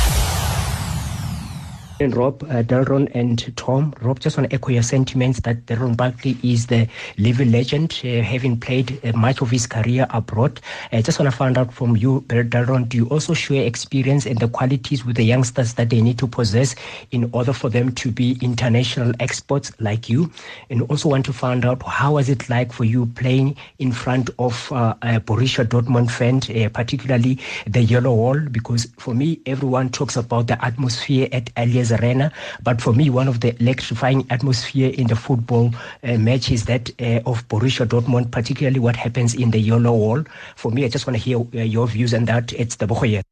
And 2.01 2.17
Rob, 2.17 2.43
uh, 2.43 2.65
Delron 2.65 3.09
and 3.15 3.57
Tom, 3.57 3.95
Rob, 4.03 4.19
just 4.19 4.37
want 4.37 4.51
to 4.51 4.55
echo 4.57 4.73
your 4.73 4.83
sentiments 4.83 5.39
that 5.43 5.65
Delron 5.67 5.97
Buckley 5.97 6.37
is 6.43 6.67
the 6.67 6.89
living 7.19 7.53
legend, 7.53 8.01
uh, 8.05 8.21
having 8.21 8.59
played 8.59 8.99
uh, 9.05 9.13
much 9.17 9.41
of 9.41 9.49
his 9.49 9.69
career 9.69 10.05
abroad. 10.11 10.61
I 10.91 11.03
just 11.03 11.21
want 11.21 11.31
to 11.31 11.37
find 11.37 11.57
out 11.57 11.73
from 11.73 11.97
you, 11.97 12.23
Delron, 12.23 12.89
do 12.89 12.97
you 12.97 13.07
also 13.11 13.33
share 13.33 13.65
experience 13.65 14.27
and 14.27 14.41
the 14.41 14.49
qualities 14.49 15.05
with 15.05 15.15
the 15.15 15.23
youngsters 15.23 15.75
that 15.75 15.91
they 15.91 16.01
need 16.03 16.19
to 16.19 16.27
possess 16.27 16.75
in 17.13 17.31
order 17.33 17.53
for 17.53 17.71
them 17.71 17.93
to 17.93 18.11
be 18.11 18.39
international 18.43 19.13
experts 19.21 19.71
like 19.79 20.09
you? 20.09 20.33
And 20.71 20.83
also 20.91 21.09
want 21.11 21.25
to 21.27 21.33
find 21.33 21.65
out 21.65 21.81
how 21.85 22.15
was 22.15 22.29
it 22.29 22.51
like 22.51 22.73
for 22.73 22.85
you 22.85 23.07
playing 23.07 23.57
in 23.79 23.93
front 23.93 24.31
of 24.41 24.69
uh, 24.73 24.95
Borussia 25.21 25.65
Dortmund 25.65 26.11
fan, 26.11 26.41
uh, 26.55 26.69
particularly 26.71 27.39
the 27.69 27.85
Yellow 27.85 28.15
Wall? 28.15 28.41
Because 28.41 28.89
for 28.99 29.15
me, 29.15 29.41
everyone 29.47 29.91
talks 29.91 30.17
about 30.17 30.49
the 30.49 30.63
atmosphere 30.65 31.29
at 31.31 31.55
Allianz 31.55 31.84
Arena, 31.93 32.33
but 32.63 32.81
for 32.81 32.93
me, 32.93 33.11
one 33.11 33.29
of 33.29 33.41
the 33.41 33.55
electrifying 33.61 34.27
atmosphere 34.31 34.93
in 34.97 35.07
the 35.07 35.17
football 35.17 35.75
uh, 36.03 36.17
match 36.19 36.51
is 36.51 36.65
that 36.67 36.91
uh, 37.01 37.21
of 37.27 37.47
Borussia 37.49 37.87
Dortmund, 37.87 38.31
particularly 38.31 38.81
what 38.81 38.97
happens 38.97 39.35
in 39.35 39.51
the 39.51 39.59
Yellow 39.59 39.93
Wall. 39.93 40.25
For 40.57 40.71
me, 40.71 40.85
I 40.85 40.89
just 40.89 41.07
want 41.07 41.17
to 41.17 41.23
hear 41.23 41.39
uh, 41.39 41.65
your 41.65 41.87
views 41.87 42.15
on 42.15 42.25
that. 42.27 42.53
It's 42.53 42.77
the 42.77 42.87
Bohoye. 42.87 43.23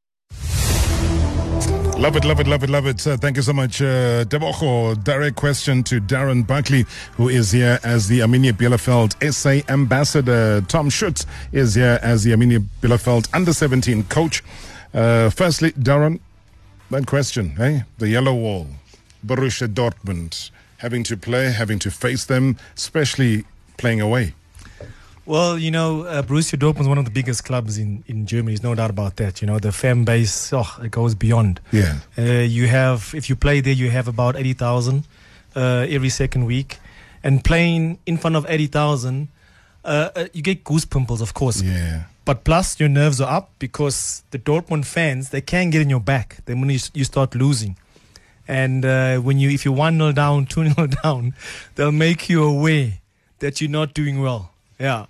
Love 2.02 2.16
it, 2.16 2.24
love 2.24 2.40
it, 2.40 2.48
love 2.48 2.64
it, 2.64 2.70
love 2.70 2.86
it. 2.86 3.06
Uh, 3.06 3.16
thank 3.16 3.36
you 3.36 3.42
so 3.42 3.52
much, 3.52 3.80
uh, 3.80 4.24
Debocho. 4.24 5.04
Direct 5.04 5.36
question 5.36 5.84
to 5.84 6.00
Darren 6.00 6.44
Buckley, 6.44 6.84
who 7.12 7.28
is 7.28 7.52
here 7.52 7.78
as 7.84 8.08
the 8.08 8.18
Arminia 8.20 8.52
Bielefeld 8.52 9.14
SA 9.32 9.62
ambassador. 9.72 10.62
Tom 10.62 10.90
Schutz 10.90 11.26
is 11.52 11.76
here 11.76 12.00
as 12.02 12.24
the 12.24 12.32
Arminia 12.32 12.66
Bielefeld 12.80 13.28
under 13.32 13.52
17 13.52 14.02
coach. 14.04 14.42
Uh, 14.92 15.30
firstly, 15.30 15.70
Darren, 15.72 16.18
that 16.92 17.06
question, 17.06 17.54
eh? 17.58 17.80
The 17.98 18.08
yellow 18.08 18.34
wall, 18.34 18.68
Borussia 19.26 19.68
Dortmund, 19.68 20.50
having 20.78 21.02
to 21.04 21.16
play, 21.16 21.50
having 21.50 21.78
to 21.80 21.90
face 21.90 22.24
them, 22.24 22.56
especially 22.76 23.44
playing 23.76 24.00
away. 24.00 24.34
Well, 25.24 25.56
you 25.56 25.70
know, 25.70 26.02
uh, 26.02 26.22
Borussia 26.22 26.58
Dortmund 26.58 26.82
is 26.82 26.88
one 26.88 26.98
of 26.98 27.04
the 27.04 27.10
biggest 27.10 27.44
clubs 27.44 27.78
in, 27.78 28.02
in 28.08 28.26
Germany. 28.26 28.52
There's 28.52 28.62
no 28.62 28.74
doubt 28.74 28.90
about 28.90 29.16
that. 29.16 29.40
You 29.40 29.46
know, 29.46 29.58
the 29.58 29.70
fan 29.70 30.04
base, 30.04 30.52
oh, 30.52 30.68
it 30.82 30.90
goes 30.90 31.14
beyond. 31.14 31.60
Yeah. 31.70 31.98
Uh, 32.18 32.22
you 32.22 32.66
have, 32.66 33.12
if 33.14 33.28
you 33.28 33.36
play 33.36 33.60
there, 33.60 33.72
you 33.72 33.90
have 33.90 34.08
about 34.08 34.36
80,000 34.36 35.04
uh, 35.54 35.86
every 35.88 36.08
second 36.08 36.46
week. 36.46 36.78
And 37.22 37.44
playing 37.44 37.98
in 38.04 38.18
front 38.18 38.34
of 38.34 38.46
80,000, 38.48 39.28
uh, 39.84 40.10
uh, 40.16 40.26
you 40.32 40.42
get 40.42 40.64
goose 40.64 40.84
pimples, 40.84 41.20
of 41.20 41.34
course. 41.34 41.62
Yeah. 41.62 42.04
But 42.24 42.44
plus, 42.44 42.78
your 42.78 42.88
nerves 42.88 43.20
are 43.20 43.30
up 43.38 43.50
because 43.58 44.22
the 44.30 44.38
Dortmund 44.38 44.84
fans, 44.84 45.30
they 45.30 45.40
can 45.40 45.70
get 45.70 45.82
in 45.82 45.90
your 45.90 46.00
back 46.00 46.38
the 46.44 46.54
minute 46.54 46.90
you, 46.94 47.00
you 47.00 47.04
start 47.04 47.34
losing. 47.34 47.76
And 48.46 48.84
uh, 48.84 49.18
when 49.18 49.38
you, 49.38 49.50
if 49.50 49.64
you're 49.64 49.74
1 49.74 49.98
0 49.98 50.12
down, 50.12 50.46
2 50.54 50.70
0 50.70 50.86
down, 51.02 51.34
they'll 51.74 51.90
make 51.92 52.28
you 52.28 52.44
aware 52.44 52.94
that 53.40 53.60
you're 53.60 53.70
not 53.70 53.92
doing 53.94 54.20
well. 54.20 54.52
Yeah. 54.78 55.06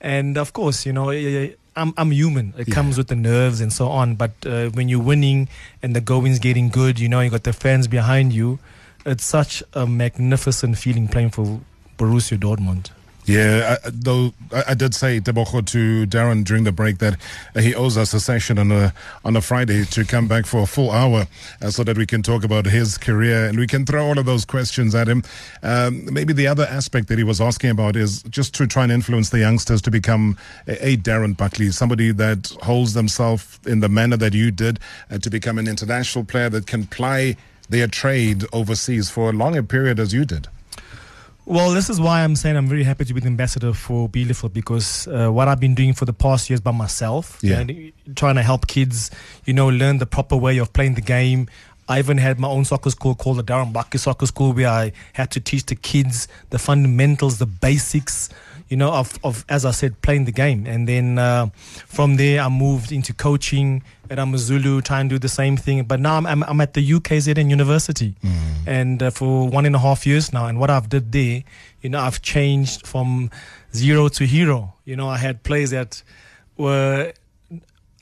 And 0.00 0.36
of 0.38 0.52
course, 0.52 0.86
you 0.86 0.92
know, 0.92 1.10
I'm, 1.10 1.92
I'm 1.96 2.10
human. 2.12 2.54
It 2.56 2.68
Yeah. 2.68 2.74
comes 2.74 2.98
with 2.98 3.08
the 3.08 3.16
nerves 3.16 3.60
and 3.60 3.72
so 3.72 3.88
on. 3.88 4.14
But 4.14 4.32
uh, 4.46 4.68
when 4.70 4.88
you're 4.88 5.02
winning 5.02 5.48
and 5.82 5.94
the 5.96 6.00
going's 6.00 6.38
getting 6.38 6.68
good, 6.68 7.00
you 7.00 7.08
know, 7.08 7.20
you 7.20 7.30
got 7.30 7.42
the 7.44 7.52
fans 7.52 7.88
behind 7.88 8.32
you. 8.32 8.58
It's 9.04 9.24
such 9.24 9.62
a 9.72 9.86
magnificent 9.86 10.78
feeling 10.78 11.08
playing 11.08 11.30
for 11.30 11.60
Borussia 11.98 12.38
Dortmund. 12.38 12.90
Yeah, 13.26 13.78
I, 13.82 13.90
though 13.90 14.34
I, 14.68 14.74
did 14.74 14.94
say 14.94 15.18
Debocho 15.18 15.64
to 15.68 16.06
Darren 16.06 16.44
during 16.44 16.64
the 16.64 16.72
break 16.72 16.98
that 16.98 17.18
he 17.58 17.74
owes 17.74 17.96
us 17.96 18.12
a 18.12 18.20
session 18.20 18.58
on 18.58 18.70
a 18.70 18.92
on 19.24 19.34
a 19.34 19.40
Friday 19.40 19.86
to 19.86 20.04
come 20.04 20.28
back 20.28 20.44
for 20.44 20.60
a 20.60 20.66
full 20.66 20.90
hour 20.90 21.26
uh, 21.62 21.70
so 21.70 21.82
that 21.84 21.96
we 21.96 22.04
can 22.04 22.22
talk 22.22 22.44
about 22.44 22.66
his 22.66 22.98
career 22.98 23.46
and 23.46 23.58
we 23.58 23.66
can 23.66 23.86
throw 23.86 24.06
all 24.06 24.18
of 24.18 24.26
those 24.26 24.44
questions 24.44 24.94
at 24.94 25.08
him. 25.08 25.22
Um, 25.62 26.12
maybe 26.12 26.34
the 26.34 26.46
other 26.46 26.64
aspect 26.64 27.08
that 27.08 27.16
he 27.16 27.24
was 27.24 27.40
asking 27.40 27.70
about 27.70 27.96
is 27.96 28.22
just 28.24 28.54
to 28.56 28.66
try 28.66 28.82
and 28.82 28.92
influence 28.92 29.30
the 29.30 29.38
youngsters 29.38 29.80
to 29.82 29.90
become 29.90 30.36
a, 30.66 30.88
a 30.88 30.96
Darren 30.98 31.34
Buckley, 31.34 31.70
somebody 31.70 32.12
that 32.12 32.54
holds 32.62 32.92
themselves 32.92 33.58
in 33.64 33.80
the 33.80 33.88
manner 33.88 34.18
that 34.18 34.34
you 34.34 34.50
did, 34.50 34.78
uh, 35.10 35.16
to 35.16 35.30
become 35.30 35.56
an 35.56 35.66
international 35.66 36.24
player 36.24 36.50
that 36.50 36.66
can 36.66 36.86
ply 36.86 37.36
their 37.70 37.86
trade 37.86 38.44
overseas 38.52 39.08
for 39.08 39.30
a 39.30 39.32
longer 39.32 39.62
period 39.62 39.98
as 39.98 40.12
you 40.12 40.26
did. 40.26 40.46
Well, 41.46 41.72
this 41.72 41.90
is 41.90 42.00
why 42.00 42.24
I'm 42.24 42.36
saying 42.36 42.56
I'm 42.56 42.66
very 42.66 42.84
happy 42.84 43.04
to 43.04 43.12
be 43.12 43.20
the 43.20 43.26
ambassador 43.26 43.74
for 43.74 44.08
Bielefeld 44.08 44.54
because 44.54 45.06
uh, 45.08 45.28
what 45.28 45.46
I've 45.46 45.60
been 45.60 45.74
doing 45.74 45.92
for 45.92 46.06
the 46.06 46.12
past 46.14 46.48
years 46.48 46.60
by 46.60 46.70
myself, 46.70 47.38
Yeah. 47.42 47.60
and 47.60 47.92
trying 48.16 48.36
to 48.36 48.42
help 48.42 48.66
kids, 48.66 49.10
you 49.44 49.52
know, 49.52 49.68
learn 49.68 49.98
the 49.98 50.06
proper 50.06 50.36
way 50.36 50.56
of 50.58 50.72
playing 50.72 50.94
the 50.94 51.02
game. 51.02 51.48
I 51.86 51.98
even 51.98 52.16
had 52.16 52.40
my 52.40 52.48
own 52.48 52.64
soccer 52.64 52.88
school 52.88 53.14
called 53.14 53.36
the 53.36 53.44
Darren 53.44 53.70
Buckley 53.74 53.98
Soccer 53.98 54.24
School, 54.24 54.54
where 54.54 54.68
I 54.68 54.92
had 55.12 55.30
to 55.32 55.40
teach 55.40 55.66
the 55.66 55.74
kids 55.74 56.28
the 56.48 56.58
fundamentals, 56.58 57.36
the 57.38 57.44
basics, 57.46 58.30
you 58.74 58.78
know, 58.78 58.90
of, 58.90 59.20
of 59.22 59.44
as 59.48 59.64
I 59.64 59.70
said, 59.70 60.02
playing 60.02 60.24
the 60.24 60.32
game. 60.32 60.66
And 60.66 60.88
then 60.88 61.16
uh, 61.16 61.46
from 61.86 62.16
there, 62.16 62.40
I 62.40 62.48
moved 62.48 62.90
into 62.90 63.14
coaching 63.14 63.84
at 64.10 64.18
Amazulu, 64.18 64.80
trying 64.80 65.08
to 65.08 65.14
do 65.14 65.18
the 65.20 65.28
same 65.28 65.56
thing. 65.56 65.84
But 65.84 66.00
now 66.00 66.16
I'm, 66.16 66.26
I'm, 66.26 66.42
I'm 66.42 66.60
at 66.60 66.74
the 66.74 66.84
UKZN 66.84 67.48
University, 67.50 68.16
and 68.66 69.00
uh, 69.00 69.10
for 69.10 69.48
one 69.48 69.64
and 69.64 69.76
a 69.76 69.78
half 69.78 70.08
years 70.08 70.32
now. 70.32 70.46
And 70.46 70.58
what 70.58 70.70
I've 70.70 70.88
did 70.88 71.12
there, 71.12 71.44
you 71.82 71.88
know, 71.88 72.00
I've 72.00 72.20
changed 72.20 72.84
from 72.84 73.30
zero 73.72 74.08
to 74.08 74.26
hero. 74.26 74.74
You 74.84 74.96
know, 74.96 75.08
I 75.08 75.18
had 75.18 75.44
players 75.44 75.70
that 75.70 76.02
were. 76.56 77.12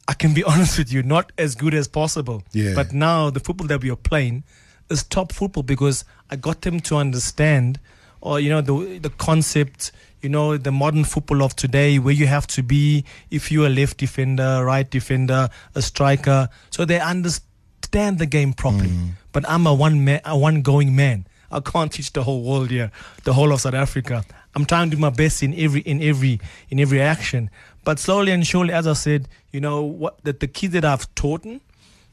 I 0.09 0.15
can 0.15 0.33
be 0.33 0.43
honest 0.53 0.79
with 0.79 0.91
you, 0.91 1.03
not 1.03 1.33
as 1.37 1.55
good 1.55 1.75
as 1.75 1.87
possible. 1.87 2.45
Yeah. 2.53 2.73
But 2.75 2.95
now 2.95 3.29
the 3.29 3.41
football 3.41 3.67
that 3.67 3.83
we 3.83 3.91
are 3.91 3.97
playing 4.11 4.45
is 4.89 5.03
top 5.03 5.33
football 5.35 5.65
because 5.65 6.07
I 6.31 6.37
got 6.37 6.63
them 6.63 6.81
to 6.81 6.97
understand, 6.97 7.79
or 8.23 8.41
you 8.41 8.49
know, 8.49 8.63
the 8.63 8.99
the 9.01 9.11
concept, 9.11 9.93
you 10.23 10.29
know, 10.29 10.57
the 10.57 10.73
modern 10.73 11.05
football 11.05 11.43
of 11.43 11.55
today, 11.57 11.99
where 11.99 12.15
you 12.15 12.27
have 12.27 12.47
to 12.49 12.63
be 12.63 13.05
if 13.31 13.51
you're 13.51 13.67
a 13.67 13.71
left 13.71 13.99
defender, 13.99 14.65
right 14.65 14.89
defender, 14.89 15.49
a 15.75 15.83
striker, 15.83 16.49
so 16.71 16.85
they 16.85 17.01
understand 17.01 18.19
the 18.19 18.27
game 18.27 18.53
properly. 18.53 18.89
Mm. 18.89 19.11
But 19.33 19.49
I'm 19.49 19.67
a 19.67 19.75
one 19.75 20.05
man, 20.05 20.21
a 20.25 20.39
one 20.39 20.63
going 20.63 20.95
man. 20.95 21.27
I 21.51 21.61
can't 21.61 21.93
teach 21.93 22.13
the 22.13 22.23
whole 22.23 22.43
world 22.43 22.71
here, 22.71 22.91
the 23.25 23.35
whole 23.35 23.53
of 23.53 23.61
South 23.61 23.75
Africa. 23.75 24.25
I'm 24.55 24.65
trying 24.65 24.91
to 24.91 24.97
do 24.97 25.01
my 25.01 25.11
best 25.11 25.43
in 25.43 25.55
every 25.55 25.81
in 25.81 26.03
every 26.03 26.41
in 26.71 26.79
every 26.79 27.01
action. 27.01 27.51
But 27.85 27.99
slowly 27.99 28.33
and 28.33 28.47
surely, 28.47 28.73
as 28.73 28.87
I 28.87 28.93
said, 28.93 29.29
you 29.51 29.61
know 29.61 29.83
what 29.83 30.23
that 30.25 30.41
the 30.41 30.47
kids 30.47 30.73
that 30.75 30.85
I've 30.85 31.13
taught 31.15 31.43
them, 31.43 31.61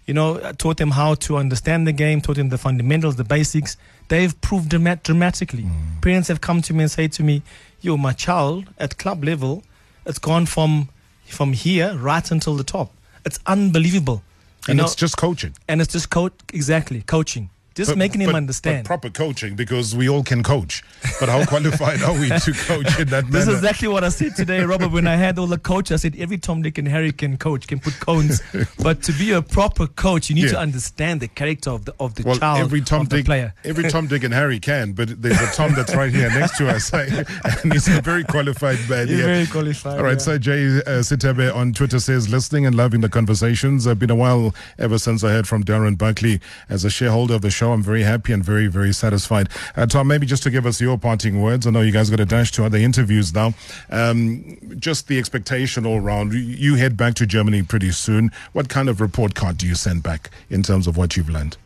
you 0.08 0.14
know, 0.14 0.42
I 0.44 0.54
taught 0.54 0.78
them 0.78 0.92
how 0.92 1.16
to 1.16 1.38
understand 1.38 1.86
the 1.86 1.92
game, 1.92 2.22
taught 2.22 2.38
them 2.38 2.50
the 2.50 2.58
fundamentals, 2.58 3.16
the 3.16 3.24
basics. 3.24 3.78
They've 4.08 4.40
proved 4.42 4.70
drama- 4.70 5.00
dramatically. 5.04 5.64
Mm. 5.64 6.02
Parents 6.02 6.28
have 6.30 6.42
come 6.42 6.62
to 6.64 6.74
me 6.74 6.84
and 6.84 6.92
say 6.92 7.08
to 7.10 7.24
me, 7.24 7.44
"Yo, 7.82 7.98
my 7.98 8.14
child 8.14 8.66
at 8.78 8.98
club 8.98 9.24
level, 9.24 9.64
it's 10.06 10.20
gone 10.20 10.46
from 10.46 10.90
from 11.26 11.54
here 11.54 11.96
right 11.96 12.32
until 12.32 12.56
the 12.56 12.64
top. 12.64 12.92
It's 13.26 13.40
unbelievable." 13.46 14.24
You 14.68 14.72
And 14.72 14.78
know, 14.78 14.86
it's 14.86 14.96
just 14.96 15.16
coaching. 15.18 15.54
and 15.68 15.82
it's 15.82 15.94
just 15.94 16.10
coach 16.10 16.34
exactly 16.54 17.02
coaching, 17.02 17.50
just 17.80 17.92
But- 17.92 17.98
making 17.98 18.22
him 18.22 18.28
but- 18.28 18.36
understand. 18.36 18.84
But 18.84 18.88
proper 18.88 19.10
coaching 19.10 19.56
because 19.56 19.96
we 19.96 20.10
all 20.10 20.22
can 20.22 20.44
coach. 20.44 20.84
But 21.20 21.30
how 21.30 21.46
qualified 21.46 22.02
are 22.04 22.14
we 22.14 22.28
to 22.28 22.52
coach 22.52 23.00
in 23.00 23.08
that 23.10 23.24
manner? 23.26 23.40
This 23.40 23.48
is 23.48 23.56
exactly 23.56 23.88
what 23.88 24.04
I 24.04 24.10
said 24.10 24.36
today, 24.36 24.60
Robert. 24.62 24.92
When 24.92 25.08
I 25.08 25.16
had 25.16 25.40
all 25.40 25.48
the 25.48 25.58
coach, 25.58 25.92
I 25.92 25.96
said 25.96 26.14
every 26.20 26.38
Tom, 26.38 26.62
Dick, 26.62 26.78
and 26.78 26.88
Harry 26.88 27.14
can 27.14 27.38
coach, 27.38 27.68
can 27.68 27.80
put 27.80 27.98
cones. 28.02 28.42
but 28.84 29.02
to 29.04 29.14
be 29.14 29.32
a 29.32 29.42
proper 29.42 29.88
coach, 29.88 30.30
you 30.30 30.36
need 30.36 30.50
to 30.50 30.60
understand 30.60 31.22
the 31.22 31.30
character 31.30 31.70
of 31.70 31.86
the 31.86 31.94
of 32.00 32.16
the 32.16 32.24
well, 32.24 32.36
child, 32.36 32.60
every 32.60 32.82
Tom, 32.82 33.06
Dick, 33.06 33.26
player. 33.26 33.54
every 33.64 33.90
Tom, 33.90 34.08
Dick, 34.08 34.24
and 34.24 34.34
Harry 34.34 34.60
can, 34.60 34.92
but 34.92 35.22
there's 35.22 35.40
a 35.40 35.52
Tom 35.54 35.74
that's 35.74 35.96
right 35.96 36.14
here 36.14 36.30
next 36.30 36.58
to 36.58 36.68
us, 36.68 36.92
and 37.64 37.72
he's 37.72 37.88
a 37.88 38.02
very 38.02 38.26
qualified 38.26 38.80
man. 38.90 39.08
You're 39.08 39.20
yeah. 39.20 39.26
very 39.26 39.48
qualified. 39.48 39.98
All 39.98 40.04
right, 40.04 40.20
yeah. 40.20 40.30
so 40.30 40.38
Jay 40.38 40.66
uh, 40.66 41.02
Sitebe 41.02 41.56
on 41.56 41.72
Twitter 41.72 42.00
says, 42.00 42.28
listening 42.28 42.66
and 42.66 42.76
loving 42.76 43.00
the 43.00 43.10
conversations. 43.10 43.88
It's 43.88 44.00
been 44.00 44.10
a 44.10 44.16
while 44.16 44.54
ever 44.78 44.98
since 44.98 45.24
I 45.24 45.30
heard 45.30 45.48
from 45.48 45.64
Darren 45.64 45.98
Buckley. 45.98 46.42
As 46.68 46.84
a 46.84 46.90
shareholder 46.90 47.36
of 47.36 47.42
the 47.42 47.50
show, 47.50 47.69
I'm 47.74 47.84
very 47.84 48.04
happy 48.04 48.34
and 48.34 48.44
very, 48.44 48.68
very 48.68 48.94
satisfied. 48.94 49.50
Uh, 49.76 49.86
Tom, 49.86 50.08
maybe 50.08 50.26
just 50.26 50.44
to 50.44 50.50
give 50.52 50.66
us 50.66 50.80
your 50.82 50.98
parting 50.98 51.42
words. 51.42 51.66
I 51.68 51.72
know 51.72 51.82
you 51.82 51.92
guys 51.92 52.10
got 52.10 52.20
a 52.20 52.26
dash 52.26 52.52
to 52.54 52.66
other 52.66 52.78
interviews 52.78 53.34
now. 53.34 53.54
Um, 53.90 54.58
just 54.80 55.08
the 55.08 55.18
expectation 55.20 55.86
all 55.86 56.00
round. 56.00 56.34
You- 56.34 56.40
You 56.40 56.76
head 56.76 56.96
back 56.98 57.14
to 57.16 57.26
Germany 57.26 57.64
pretty 57.64 57.92
soon. 57.92 58.32
What 58.54 58.70
kind 58.70 58.90
of 58.90 59.00
report 59.02 59.34
card 59.36 59.58
do 59.58 59.66
you 59.68 59.76
send 59.76 60.04
back 60.04 60.30
in 60.50 60.62
terms 60.64 60.88
of 60.88 60.98
what 60.98 61.16
you've 61.16 61.30
learned? 61.30 61.58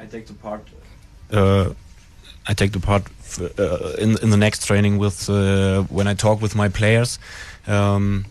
I 0.00 0.06
take 0.06 0.26
the 0.26 0.34
part. 0.34 0.62
Uh, 1.30 1.70
I 2.46 2.54
take 2.54 2.72
the 2.72 2.80
part 2.80 3.02
f- 3.20 3.40
uh, 3.58 3.92
in 3.98 4.16
in 4.22 4.30
the 4.30 4.36
next 4.36 4.64
training 4.66 4.98
with 4.98 5.28
uh, 5.28 5.82
when 5.90 6.06
I 6.06 6.14
talk 6.14 6.40
with 6.40 6.54
my 6.54 6.68
players. 6.68 7.18
Um, 7.66 8.24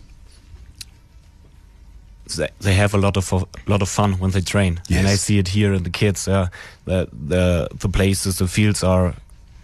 they, 2.36 2.48
they 2.60 2.74
have 2.74 2.94
a 2.94 2.98
lot 2.98 3.16
of 3.16 3.32
a 3.32 3.46
lot 3.66 3.82
of 3.82 3.88
fun 3.88 4.18
when 4.18 4.30
they 4.30 4.40
train, 4.40 4.80
and 4.98 5.06
I 5.06 5.16
see 5.16 5.38
it 5.38 5.48
here 5.48 5.72
in 5.72 5.82
the 5.82 5.90
kids. 5.90 6.28
Uh, 6.28 6.48
the 6.84 7.08
the 7.12 7.68
the 7.78 7.88
places, 7.88 8.38
the 8.38 8.48
fields 8.48 8.82
are 8.82 9.14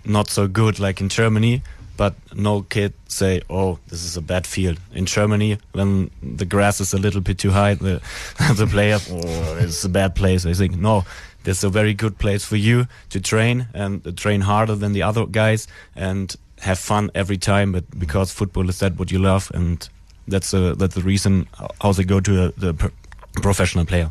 not 0.05 0.29
so 0.29 0.47
good 0.49 0.79
like 0.79 1.01
in 1.01 1.09
Germany, 1.09 1.63
but 1.97 2.15
no 2.35 2.63
kid 2.63 2.93
say, 3.09 3.41
"Oh, 3.49 3.79
this 3.89 4.05
is 4.05 4.17
a 4.17 4.23
bad 4.23 4.47
field." 4.47 4.79
In 4.93 5.07
Germany, 5.07 5.59
when 5.73 6.11
the 6.23 6.45
grass 6.45 6.81
is 6.81 6.95
a 6.95 6.99
little 6.99 7.21
bit 7.21 7.39
too 7.39 7.51
high, 7.51 7.75
the 7.75 8.01
the 8.57 8.67
player, 8.67 8.99
"Oh, 9.11 9.57
it's 9.61 9.85
a 9.85 9.89
bad 9.89 10.15
place." 10.15 10.47
I 10.47 10.55
think 10.55 10.77
no, 10.77 11.05
this 11.45 11.59
is 11.59 11.65
a 11.65 11.71
very 11.71 11.95
good 11.95 12.19
place 12.19 12.45
for 12.45 12.57
you 12.57 12.87
to 13.11 13.21
train 13.21 13.69
and 13.75 14.07
uh, 14.07 14.13
train 14.13 14.43
harder 14.43 14.75
than 14.75 14.93
the 14.93 15.03
other 15.03 15.27
guys 15.27 15.69
and 15.95 16.35
have 16.61 16.79
fun 16.79 17.11
every 17.15 17.37
time. 17.39 17.73
But 17.73 17.85
because 17.99 18.33
football 18.33 18.69
is 18.69 18.79
that 18.79 18.99
what 18.99 19.11
you 19.13 19.19
love, 19.19 19.51
and 19.55 19.89
that's 20.29 20.55
uh, 20.55 20.75
that's 20.77 20.95
the 20.95 21.03
reason 21.03 21.47
how 21.81 21.93
they 21.93 22.05
go 22.05 22.21
to 22.21 22.47
a, 22.47 22.53
the 22.53 22.75
pro- 22.75 22.91
professional 23.35 23.85
player. 23.85 24.11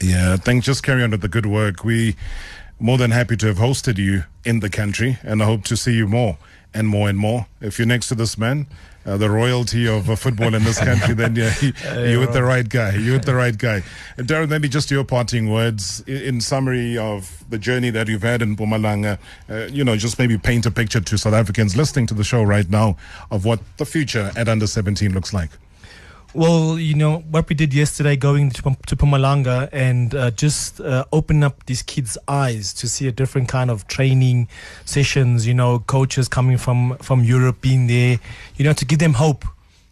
Yeah, 0.00 0.36
thanks. 0.36 0.66
Just 0.66 0.82
carry 0.82 1.02
on 1.02 1.10
with 1.10 1.22
the 1.22 1.28
good 1.28 1.46
work. 1.46 1.84
We 1.84 2.16
more 2.80 2.98
than 2.98 3.10
happy 3.10 3.36
to 3.36 3.46
have 3.46 3.56
hosted 3.58 3.98
you 3.98 4.24
in 4.44 4.60
the 4.60 4.70
country, 4.70 5.18
and 5.22 5.42
I 5.42 5.46
hope 5.46 5.64
to 5.64 5.76
see 5.76 5.94
you 5.94 6.06
more 6.06 6.38
and 6.74 6.86
more 6.88 7.08
and 7.08 7.18
more. 7.18 7.46
If 7.60 7.78
you're 7.78 7.86
next 7.86 8.08
to 8.08 8.14
this 8.14 8.38
man, 8.38 8.66
uh, 9.06 9.16
the 9.16 9.30
royalty 9.30 9.88
of 9.88 10.10
uh, 10.10 10.16
football 10.16 10.54
in 10.54 10.64
this 10.64 10.78
country, 10.78 11.14
then 11.14 11.34
yeah, 11.34 11.54
you, 11.60 11.72
you're 12.08 12.20
with 12.20 12.32
the 12.32 12.42
right 12.42 12.68
guy. 12.68 12.94
You're 12.94 13.14
with 13.14 13.24
the 13.24 13.34
right 13.34 13.56
guy. 13.56 13.82
And 14.16 14.28
Darren, 14.28 14.48
maybe 14.50 14.68
just 14.68 14.90
your 14.90 15.04
parting 15.04 15.50
words 15.50 16.00
in, 16.06 16.16
in 16.16 16.40
summary 16.40 16.98
of 16.98 17.44
the 17.48 17.58
journey 17.58 17.90
that 17.90 18.08
you've 18.08 18.22
had 18.22 18.42
in 18.42 18.54
Pumalanga. 18.54 19.18
Uh, 19.48 19.66
you 19.70 19.82
know, 19.82 19.96
just 19.96 20.18
maybe 20.18 20.36
paint 20.36 20.66
a 20.66 20.70
picture 20.70 21.00
to 21.00 21.18
South 21.18 21.34
Africans 21.34 21.76
listening 21.76 22.06
to 22.08 22.14
the 22.14 22.24
show 22.24 22.42
right 22.42 22.68
now 22.68 22.96
of 23.30 23.44
what 23.44 23.60
the 23.78 23.86
future 23.86 24.30
at 24.36 24.48
under 24.48 24.66
17 24.66 25.14
looks 25.14 25.32
like. 25.32 25.50
Well, 26.34 26.78
you 26.78 26.94
know 26.94 27.18
what 27.30 27.48
we 27.48 27.54
did 27.54 27.72
yesterday, 27.72 28.14
going 28.14 28.50
to, 28.50 28.62
to 28.62 28.96
Pumalanga 28.96 29.68
and 29.72 30.14
uh, 30.14 30.30
just 30.30 30.78
uh, 30.80 31.04
open 31.10 31.42
up 31.42 31.64
these 31.66 31.82
kids' 31.82 32.18
eyes 32.28 32.74
to 32.74 32.88
see 32.88 33.08
a 33.08 33.12
different 33.12 33.48
kind 33.48 33.70
of 33.70 33.86
training 33.88 34.48
sessions. 34.84 35.46
You 35.46 35.54
know, 35.54 35.78
coaches 35.80 36.28
coming 36.28 36.58
from 36.58 36.96
from 36.98 37.24
Europe 37.24 37.60
being 37.62 37.86
there. 37.86 38.18
You 38.56 38.64
know, 38.66 38.74
to 38.74 38.84
give 38.84 38.98
them 38.98 39.14
hope, 39.14 39.46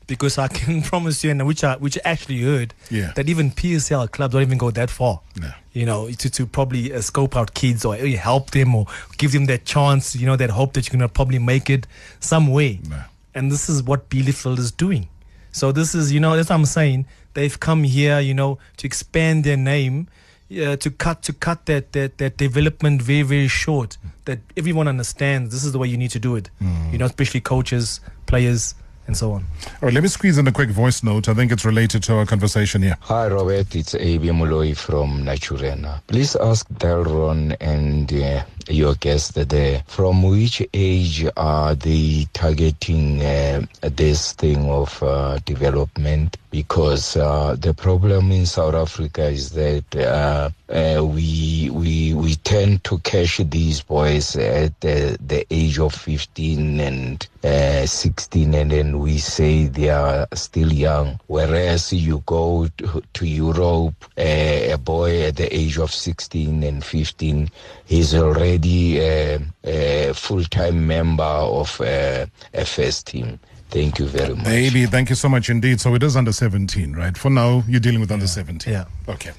because 0.07 0.37
I 0.37 0.49
can 0.59 0.83
promise 0.83 1.25
you, 1.25 1.31
and 1.31 1.47
which 1.47 1.65
I 1.65 1.77
which 1.77 1.97
I 2.05 2.11
actually 2.11 2.43
heard, 2.43 2.75
Yeah. 2.91 3.13
that 3.17 3.29
even 3.31 3.51
PSL 3.51 4.11
clubs 4.13 4.33
don't 4.35 4.43
even 4.43 4.59
go 4.59 4.71
that 4.71 4.91
far. 4.91 5.21
No. 5.41 5.51
You 5.73 5.87
know, 5.87 6.11
to, 6.11 6.31
to 6.31 6.47
probably 6.47 6.93
uh, 6.93 7.01
scope 7.01 7.35
out 7.35 7.55
kids 7.55 7.85
or 7.85 7.95
uh, 7.95 8.07
help 8.09 8.51
them 8.51 8.75
or 8.75 8.87
give 9.17 9.33
them 9.33 9.47
that 9.47 9.65
chance. 9.65 10.15
You 10.15 10.27
know, 10.27 10.37
that 10.37 10.51
hope 10.51 10.75
that 10.75 10.87
you're 10.87 10.93
gonna 10.99 11.09
probably 11.09 11.39
make 11.39 11.71
it 11.71 11.87
some 12.21 12.49
way. 12.49 12.81
No. 12.89 13.01
And 13.35 13.51
this 13.51 13.69
is 13.71 13.83
what 13.83 14.11
Bielefeld 14.11 14.59
is 14.59 14.71
doing. 14.71 15.09
So 15.57 15.73
this 15.73 15.95
is, 15.95 16.13
you 16.13 16.21
know, 16.21 16.37
that's 16.37 16.51
what 16.51 16.57
I'm 16.57 16.67
saying. 16.67 17.07
They've 17.33 17.59
come 17.59 17.83
here, 17.83 18.21
you 18.21 18.35
know, 18.35 18.59
to 18.77 18.87
expand 18.87 19.45
their 19.45 19.57
name, 19.57 20.07
uh, 20.53 20.77
to 20.77 20.91
cut 20.91 21.23
to 21.23 21.33
cut 21.33 21.65
that, 21.67 21.93
that 21.93 22.19
that 22.19 22.37
development 22.37 23.01
very 23.01 23.23
very 23.23 23.49
short. 23.49 23.97
That 24.27 24.41
everyone 24.57 24.87
understands 24.87 25.53
this 25.55 25.65
is 25.65 25.73
the 25.73 25.79
way 25.79 25.89
you 25.89 25.97
need 25.97 26.11
to 26.11 26.19
do 26.19 26.37
it. 26.37 26.51
You 26.93 26.99
know, 26.99 27.07
especially 27.07 27.41
coaches, 27.41 28.01
players, 28.27 28.75
and 29.07 29.17
so 29.17 29.33
on. 29.33 29.45
All 29.67 29.73
right, 29.83 29.95
let 29.95 30.03
me 30.03 30.09
squeeze 30.09 30.39
in 30.39 30.47
a 30.47 30.53
quick 30.53 30.71
voice 30.71 31.03
note. 31.03 31.29
I 31.29 31.35
think 31.35 31.53
it's 31.53 31.65
related 31.65 32.03
to 32.05 32.17
our 32.17 32.27
conversation 32.27 32.83
here. 32.83 32.97
Hi, 33.01 33.29
Robert. 33.29 33.75
It's 33.75 33.95
A.B. 33.95 34.29
Moloi 34.29 34.77
from 34.77 35.25
Naturena. 35.25 36.01
Please 36.07 36.37
ask 36.37 36.69
Delron 36.69 37.57
and 37.61 38.13
uh, 38.13 38.45
your 38.69 38.95
guest 38.97 39.35
there 39.49 39.83
from 39.87 40.23
which 40.23 40.63
age 40.75 41.27
are 41.37 41.75
they 41.75 42.27
targeting 42.33 43.23
uh, 43.23 43.63
this 43.83 44.33
thing 44.33 44.69
of 44.69 45.03
uh, 45.03 45.39
development? 45.45 46.37
Because 46.51 47.17
uh, 47.17 47.55
the 47.59 47.75
problem 47.75 48.33
in 48.33 48.47
South 48.47 48.75
Africa 48.75 49.29
is 49.29 49.51
that 49.51 49.85
uh, 49.95 50.51
uh, 50.73 51.05
we 51.05 51.71
we 51.71 52.15
we 52.15 52.35
tend 52.37 52.83
to 52.85 52.99
catch 52.99 53.39
these 53.39 53.83
boys 53.83 54.37
at 54.37 54.81
the, 54.81 55.17
the 55.25 55.47
age 55.51 55.79
of 55.79 55.95
15 55.95 56.81
and 56.81 57.29
uh, 57.47 57.87
16 57.87 58.55
and 58.55 58.71
then 58.73 58.99
we 58.99 59.19
say 59.19 59.67
they 59.67 59.89
are 59.89 60.27
still 60.35 60.73
young 60.73 61.19
whereas 61.29 61.93
you 61.93 62.23
go 62.27 62.67
to, 62.77 63.03
to 63.15 63.27
europe 63.27 63.95
uh, 64.19 64.73
a 64.73 64.77
boy 64.77 65.23
at 65.23 65.37
the 65.37 65.55
age 65.55 65.79
of 65.79 65.93
16 65.93 66.63
and 66.63 66.85
15 66.85 67.49
he's 67.85 68.15
already 68.15 69.01
uh, 69.01 69.39
a 69.65 70.13
full-time 70.13 70.87
member 70.87 71.23
of 71.23 71.81
uh, 71.81 72.27
a 72.55 72.65
first 72.65 73.07
team 73.07 73.39
thank 73.71 73.99
you 73.99 74.07
very 74.07 74.35
much 74.35 74.47
Maybe, 74.47 74.87
thank 74.87 75.11
you 75.11 75.17
so 75.17 75.29
much 75.29 75.51
indeed. 75.51 75.81
So 75.81 75.95
it 75.95 76.03
is 76.03 76.17
under 76.17 76.33
17, 76.33 76.93
right? 76.93 77.17
For 77.17 77.31
now, 77.31 77.63
you're 77.69 77.81
dealing 77.81 78.01
with 78.01 78.11
under 78.11 78.27
17. 78.27 78.73
Yeah. 78.73 78.85
Okay. 79.09 79.33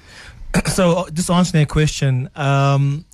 so 0.65 0.99
uh, 0.99 1.09
just 1.09 1.29
answering 1.29 1.63
a 1.63 1.65
question, 1.65 2.29
um, 2.35 3.05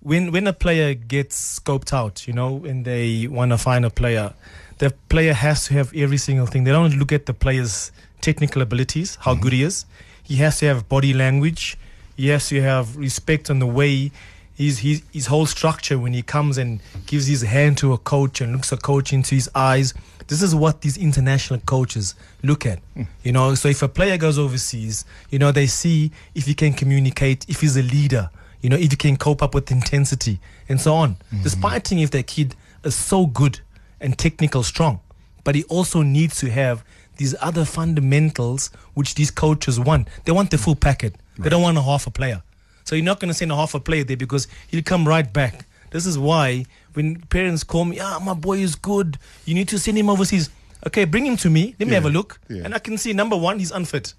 when 0.00 0.32
when 0.32 0.46
a 0.46 0.52
player 0.52 0.94
gets 0.94 1.58
scoped 1.58 1.92
out, 1.92 2.26
you 2.26 2.32
know, 2.32 2.64
and 2.64 2.84
they 2.84 3.26
want 3.26 3.50
to 3.52 3.58
find 3.58 3.84
a 3.84 3.90
player, 3.90 4.32
the 4.78 4.90
player 5.08 5.32
has 5.32 5.66
to 5.66 5.74
have 5.74 5.94
every 5.94 6.18
single 6.18 6.46
thing. 6.46 6.64
They 6.64 6.70
don't 6.70 6.98
look 6.98 7.12
at 7.12 7.26
the 7.26 7.34
player's 7.34 7.92
technical 8.20 8.62
abilities, 8.62 9.16
how 9.20 9.34
good 9.34 9.52
he 9.52 9.60
mm-hmm. 9.60 9.68
is. 9.68 9.86
He 10.22 10.36
has 10.36 10.58
to 10.60 10.66
have 10.66 10.88
body 10.88 11.14
language. 11.14 11.76
He 12.16 12.28
has 12.28 12.48
to 12.48 12.60
have 12.60 12.96
respect 12.96 13.48
on 13.48 13.60
the 13.60 13.66
way 13.66 14.10
his, 14.54 14.80
his 14.80 15.02
his 15.12 15.26
whole 15.26 15.46
structure 15.46 15.98
when 15.98 16.12
he 16.12 16.22
comes 16.22 16.58
and 16.58 16.80
gives 17.06 17.26
his 17.26 17.42
hand 17.42 17.78
to 17.78 17.92
a 17.92 17.98
coach 17.98 18.40
and 18.40 18.52
looks 18.52 18.72
a 18.72 18.76
coach 18.76 19.12
into 19.12 19.34
his 19.34 19.48
eyes. 19.54 19.94
This 20.26 20.42
is 20.42 20.54
what 20.54 20.82
these 20.82 20.98
international 20.98 21.60
coaches 21.60 22.14
look 22.42 22.66
at. 22.66 22.80
Mm. 22.96 23.06
You 23.22 23.32
know, 23.32 23.54
so 23.54 23.68
if 23.68 23.82
a 23.82 23.88
player 23.88 24.18
goes 24.18 24.38
overseas, 24.38 25.04
you 25.30 25.38
know, 25.38 25.52
they 25.52 25.66
see 25.66 26.10
if 26.34 26.44
he 26.44 26.54
can 26.54 26.74
communicate, 26.74 27.48
if 27.48 27.60
he's 27.60 27.76
a 27.76 27.82
leader, 27.82 28.30
you 28.62 28.68
know, 28.70 28.76
if 28.76 28.90
he 28.90 28.96
can 28.96 29.16
cope 29.16 29.42
up 29.42 29.54
with 29.54 29.70
intensity 29.70 30.40
and 30.68 30.80
so 30.80 30.94
on. 30.94 31.16
Despite 31.42 31.92
if 31.92 32.10
that 32.10 32.26
kid 32.26 32.54
is 32.84 32.94
so 32.94 33.26
good 33.26 33.60
and 34.00 34.16
technical 34.18 34.62
strong, 34.62 35.00
but 35.44 35.54
he 35.54 35.64
also 35.64 36.02
needs 36.02 36.38
to 36.40 36.50
have 36.50 36.84
these 37.16 37.34
other 37.40 37.64
fundamentals 37.64 38.70
which 38.94 39.14
these 39.14 39.30
coaches 39.30 39.78
want. 39.80 40.08
They 40.24 40.32
want 40.32 40.50
the 40.50 40.58
full 40.58 40.76
packet. 40.76 41.14
They 41.38 41.48
don't 41.48 41.62
want 41.62 41.78
a 41.78 41.82
half 41.82 42.06
a 42.06 42.10
player. 42.10 42.42
So 42.84 42.94
you're 42.96 43.04
not 43.04 43.20
going 43.20 43.28
to 43.28 43.34
send 43.34 43.52
a 43.52 43.56
half 43.56 43.74
a 43.74 43.80
player 43.80 44.02
there 44.04 44.16
because 44.16 44.48
he'll 44.68 44.82
come 44.82 45.06
right 45.06 45.30
back. 45.32 45.66
This 45.90 46.06
is 46.06 46.18
why 46.18 46.64
when 46.94 47.20
parents 47.22 47.64
call 47.64 47.84
me, 47.84 47.98
ah, 48.00 48.18
my 48.18 48.34
boy 48.34 48.58
is 48.58 48.74
good. 48.74 49.18
You 49.44 49.54
need 49.54 49.68
to 49.68 49.78
send 49.78 49.96
him 49.98 50.08
overseas. 50.10 50.50
Okay, 50.86 51.04
bring 51.04 51.26
him 51.26 51.36
to 51.38 51.50
me. 51.50 51.74
Let 51.78 51.86
me 51.86 51.92
Yeah, 51.92 52.00
have 52.00 52.06
a 52.06 52.10
look. 52.10 52.40
yeah. 52.48 52.62
And 52.64 52.74
I 52.74 52.78
can 52.78 52.98
see 52.98 53.12
number 53.12 53.36
one, 53.36 53.58
he's 53.58 53.70
unfit. 53.72 54.14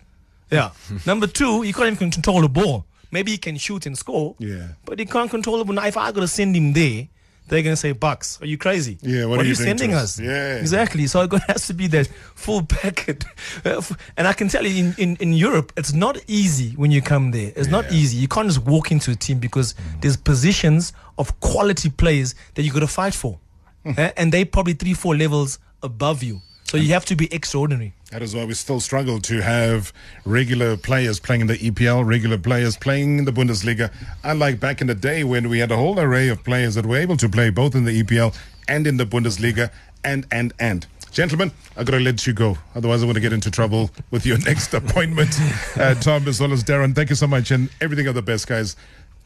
Yeah. 0.52 0.72
number 1.06 1.28
two, 1.28 1.62
he 1.62 1.74
can't 1.74 1.94
even 1.94 2.12
control 2.12 2.42
the 2.42 2.50
ball. 2.50 2.86
Maybe 3.12 3.32
he 3.32 3.38
can 3.38 3.58
shoot 3.58 3.86
and 3.86 3.98
score. 3.98 4.36
Yeah. 4.40 4.70
But 4.86 5.00
he 5.00 5.06
can't 5.06 5.30
control 5.30 5.58
the 5.58 5.66
ball. 5.66 5.76
Now, 5.76 5.86
if 5.88 5.98
I 5.98 6.12
got 6.12 6.22
to 6.22 6.28
send 6.28 6.56
him 6.56 6.74
there, 6.74 7.08
they're 7.48 7.64
going 7.64 7.74
to 7.74 7.78
say, 7.78 7.94
Bucks, 7.94 8.40
are 8.42 8.46
you 8.46 8.60
crazy? 8.60 9.00
Yeah, 9.02 9.26
what 9.26 9.40
are 9.40 9.42
are 9.42 9.44
you 9.44 9.50
you 9.50 9.56
sending 9.56 9.94
us? 9.96 10.20
us? 10.20 10.20
Yeah. 10.20 10.58
Exactly. 10.58 11.08
So 11.08 11.22
it 11.22 11.32
has 11.48 11.66
to 11.68 11.74
be 11.74 11.88
that 11.88 12.08
full 12.36 12.64
packet. 12.64 13.26
Uh, 13.66 13.82
And 14.16 14.28
I 14.28 14.34
can 14.34 14.48
tell 14.50 14.66
you, 14.66 14.86
in, 14.86 14.96
in, 15.00 15.16
in 15.18 15.34
Europe, 15.34 15.74
it's 15.76 15.92
not 15.92 16.18
easy 16.28 16.72
when 16.76 16.92
you 16.92 17.02
come 17.02 17.32
there. 17.32 17.52
It's 17.56 17.68
not 17.68 17.92
easy. 17.92 18.18
You 18.18 18.28
can't 18.28 18.48
just 18.48 18.64
walk 18.66 18.92
into 18.92 19.12
a 19.12 19.16
team 19.16 19.40
because 19.40 19.74
there's 20.02 20.16
positions 20.16 20.94
of 21.18 21.38
quality 21.40 21.90
players 21.90 22.36
that 22.54 22.62
you 22.64 22.72
got 22.72 22.82
to 22.82 22.88
fight 22.88 23.16
for. 23.16 23.40
Eh, 23.86 24.12
and 24.16 24.32
they 24.32 24.46
probably 24.46 24.74
three, 24.74 24.94
four 24.94 25.16
levels 25.18 25.58
above 25.82 26.22
you. 26.22 26.42
So 26.70 26.78
you 26.78 26.94
have 26.94 27.06
to 27.06 27.16
be 27.16 27.34
extraordinary. 27.34 27.94
That 28.12 28.22
is 28.22 28.36
why 28.36 28.46
we 28.46 28.54
still 28.54 28.80
struggle 28.80 29.20
to 29.22 29.42
have 29.42 29.92
regular 30.24 30.78
players 30.78 31.20
playing 31.20 31.42
in 31.42 31.48
the 31.48 31.58
EPL, 31.58 32.06
regular 32.06 32.38
players 32.38 32.78
playing 32.78 33.18
in 33.18 33.26
the 33.26 33.32
Bundesliga. 33.32 33.92
Unlike 34.24 34.60
back 34.60 34.80
in 34.80 34.86
the 34.86 34.94
day 34.94 35.24
when 35.24 35.50
we 35.50 35.58
had 35.58 35.72
a 35.72 35.76
whole 35.76 36.00
array 36.00 36.28
of 36.30 36.44
players 36.44 36.76
that 36.76 36.86
were 36.86 36.98
able 36.98 37.18
to 37.18 37.28
play 37.28 37.50
both 37.50 37.74
in 37.74 37.86
the 37.86 38.04
EPL 38.04 38.38
and 38.68 38.86
in 38.86 38.98
the 38.98 39.06
Bundesliga, 39.06 39.72
and, 40.04 40.28
and, 40.32 40.54
and. 40.60 40.86
Gentlemen, 41.12 41.52
I've 41.76 41.88
got 41.88 41.98
to 41.98 42.00
let 42.00 42.28
you 42.28 42.34
go. 42.34 42.56
Otherwise, 42.76 43.02
I'm 43.02 43.08
going 43.08 43.16
to 43.16 43.20
get 43.20 43.34
into 43.34 43.50
trouble 43.50 43.90
with 44.12 44.28
your 44.28 44.38
next 44.46 44.72
appointment. 44.76 45.36
Uh, 45.76 45.96
Tom, 45.96 46.28
as 46.28 46.40
well 46.40 46.54
as 46.54 46.64
Darren, 46.64 46.94
thank 46.94 47.10
you 47.10 47.16
so 47.16 47.26
much 47.26 47.50
and 47.50 47.72
everything 47.82 48.06
of 48.06 48.14
the 48.14 48.22
best, 48.22 48.48
guys. 48.48 48.76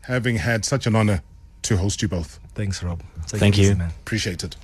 Having 0.03 0.37
had 0.37 0.63
such 0.63 0.87
an 0.87 0.95
honor 0.95 1.21
to 1.63 1.75
host 1.75 2.01
you 2.01 2.07
both. 2.07 2.39
Thanks, 2.55 2.81
Rob. 2.81 3.03
Take 3.27 3.41
Thank 3.41 3.57
you. 3.57 3.75
man. 3.75 3.89
Appreciate 3.89 4.45
it. 4.45 4.55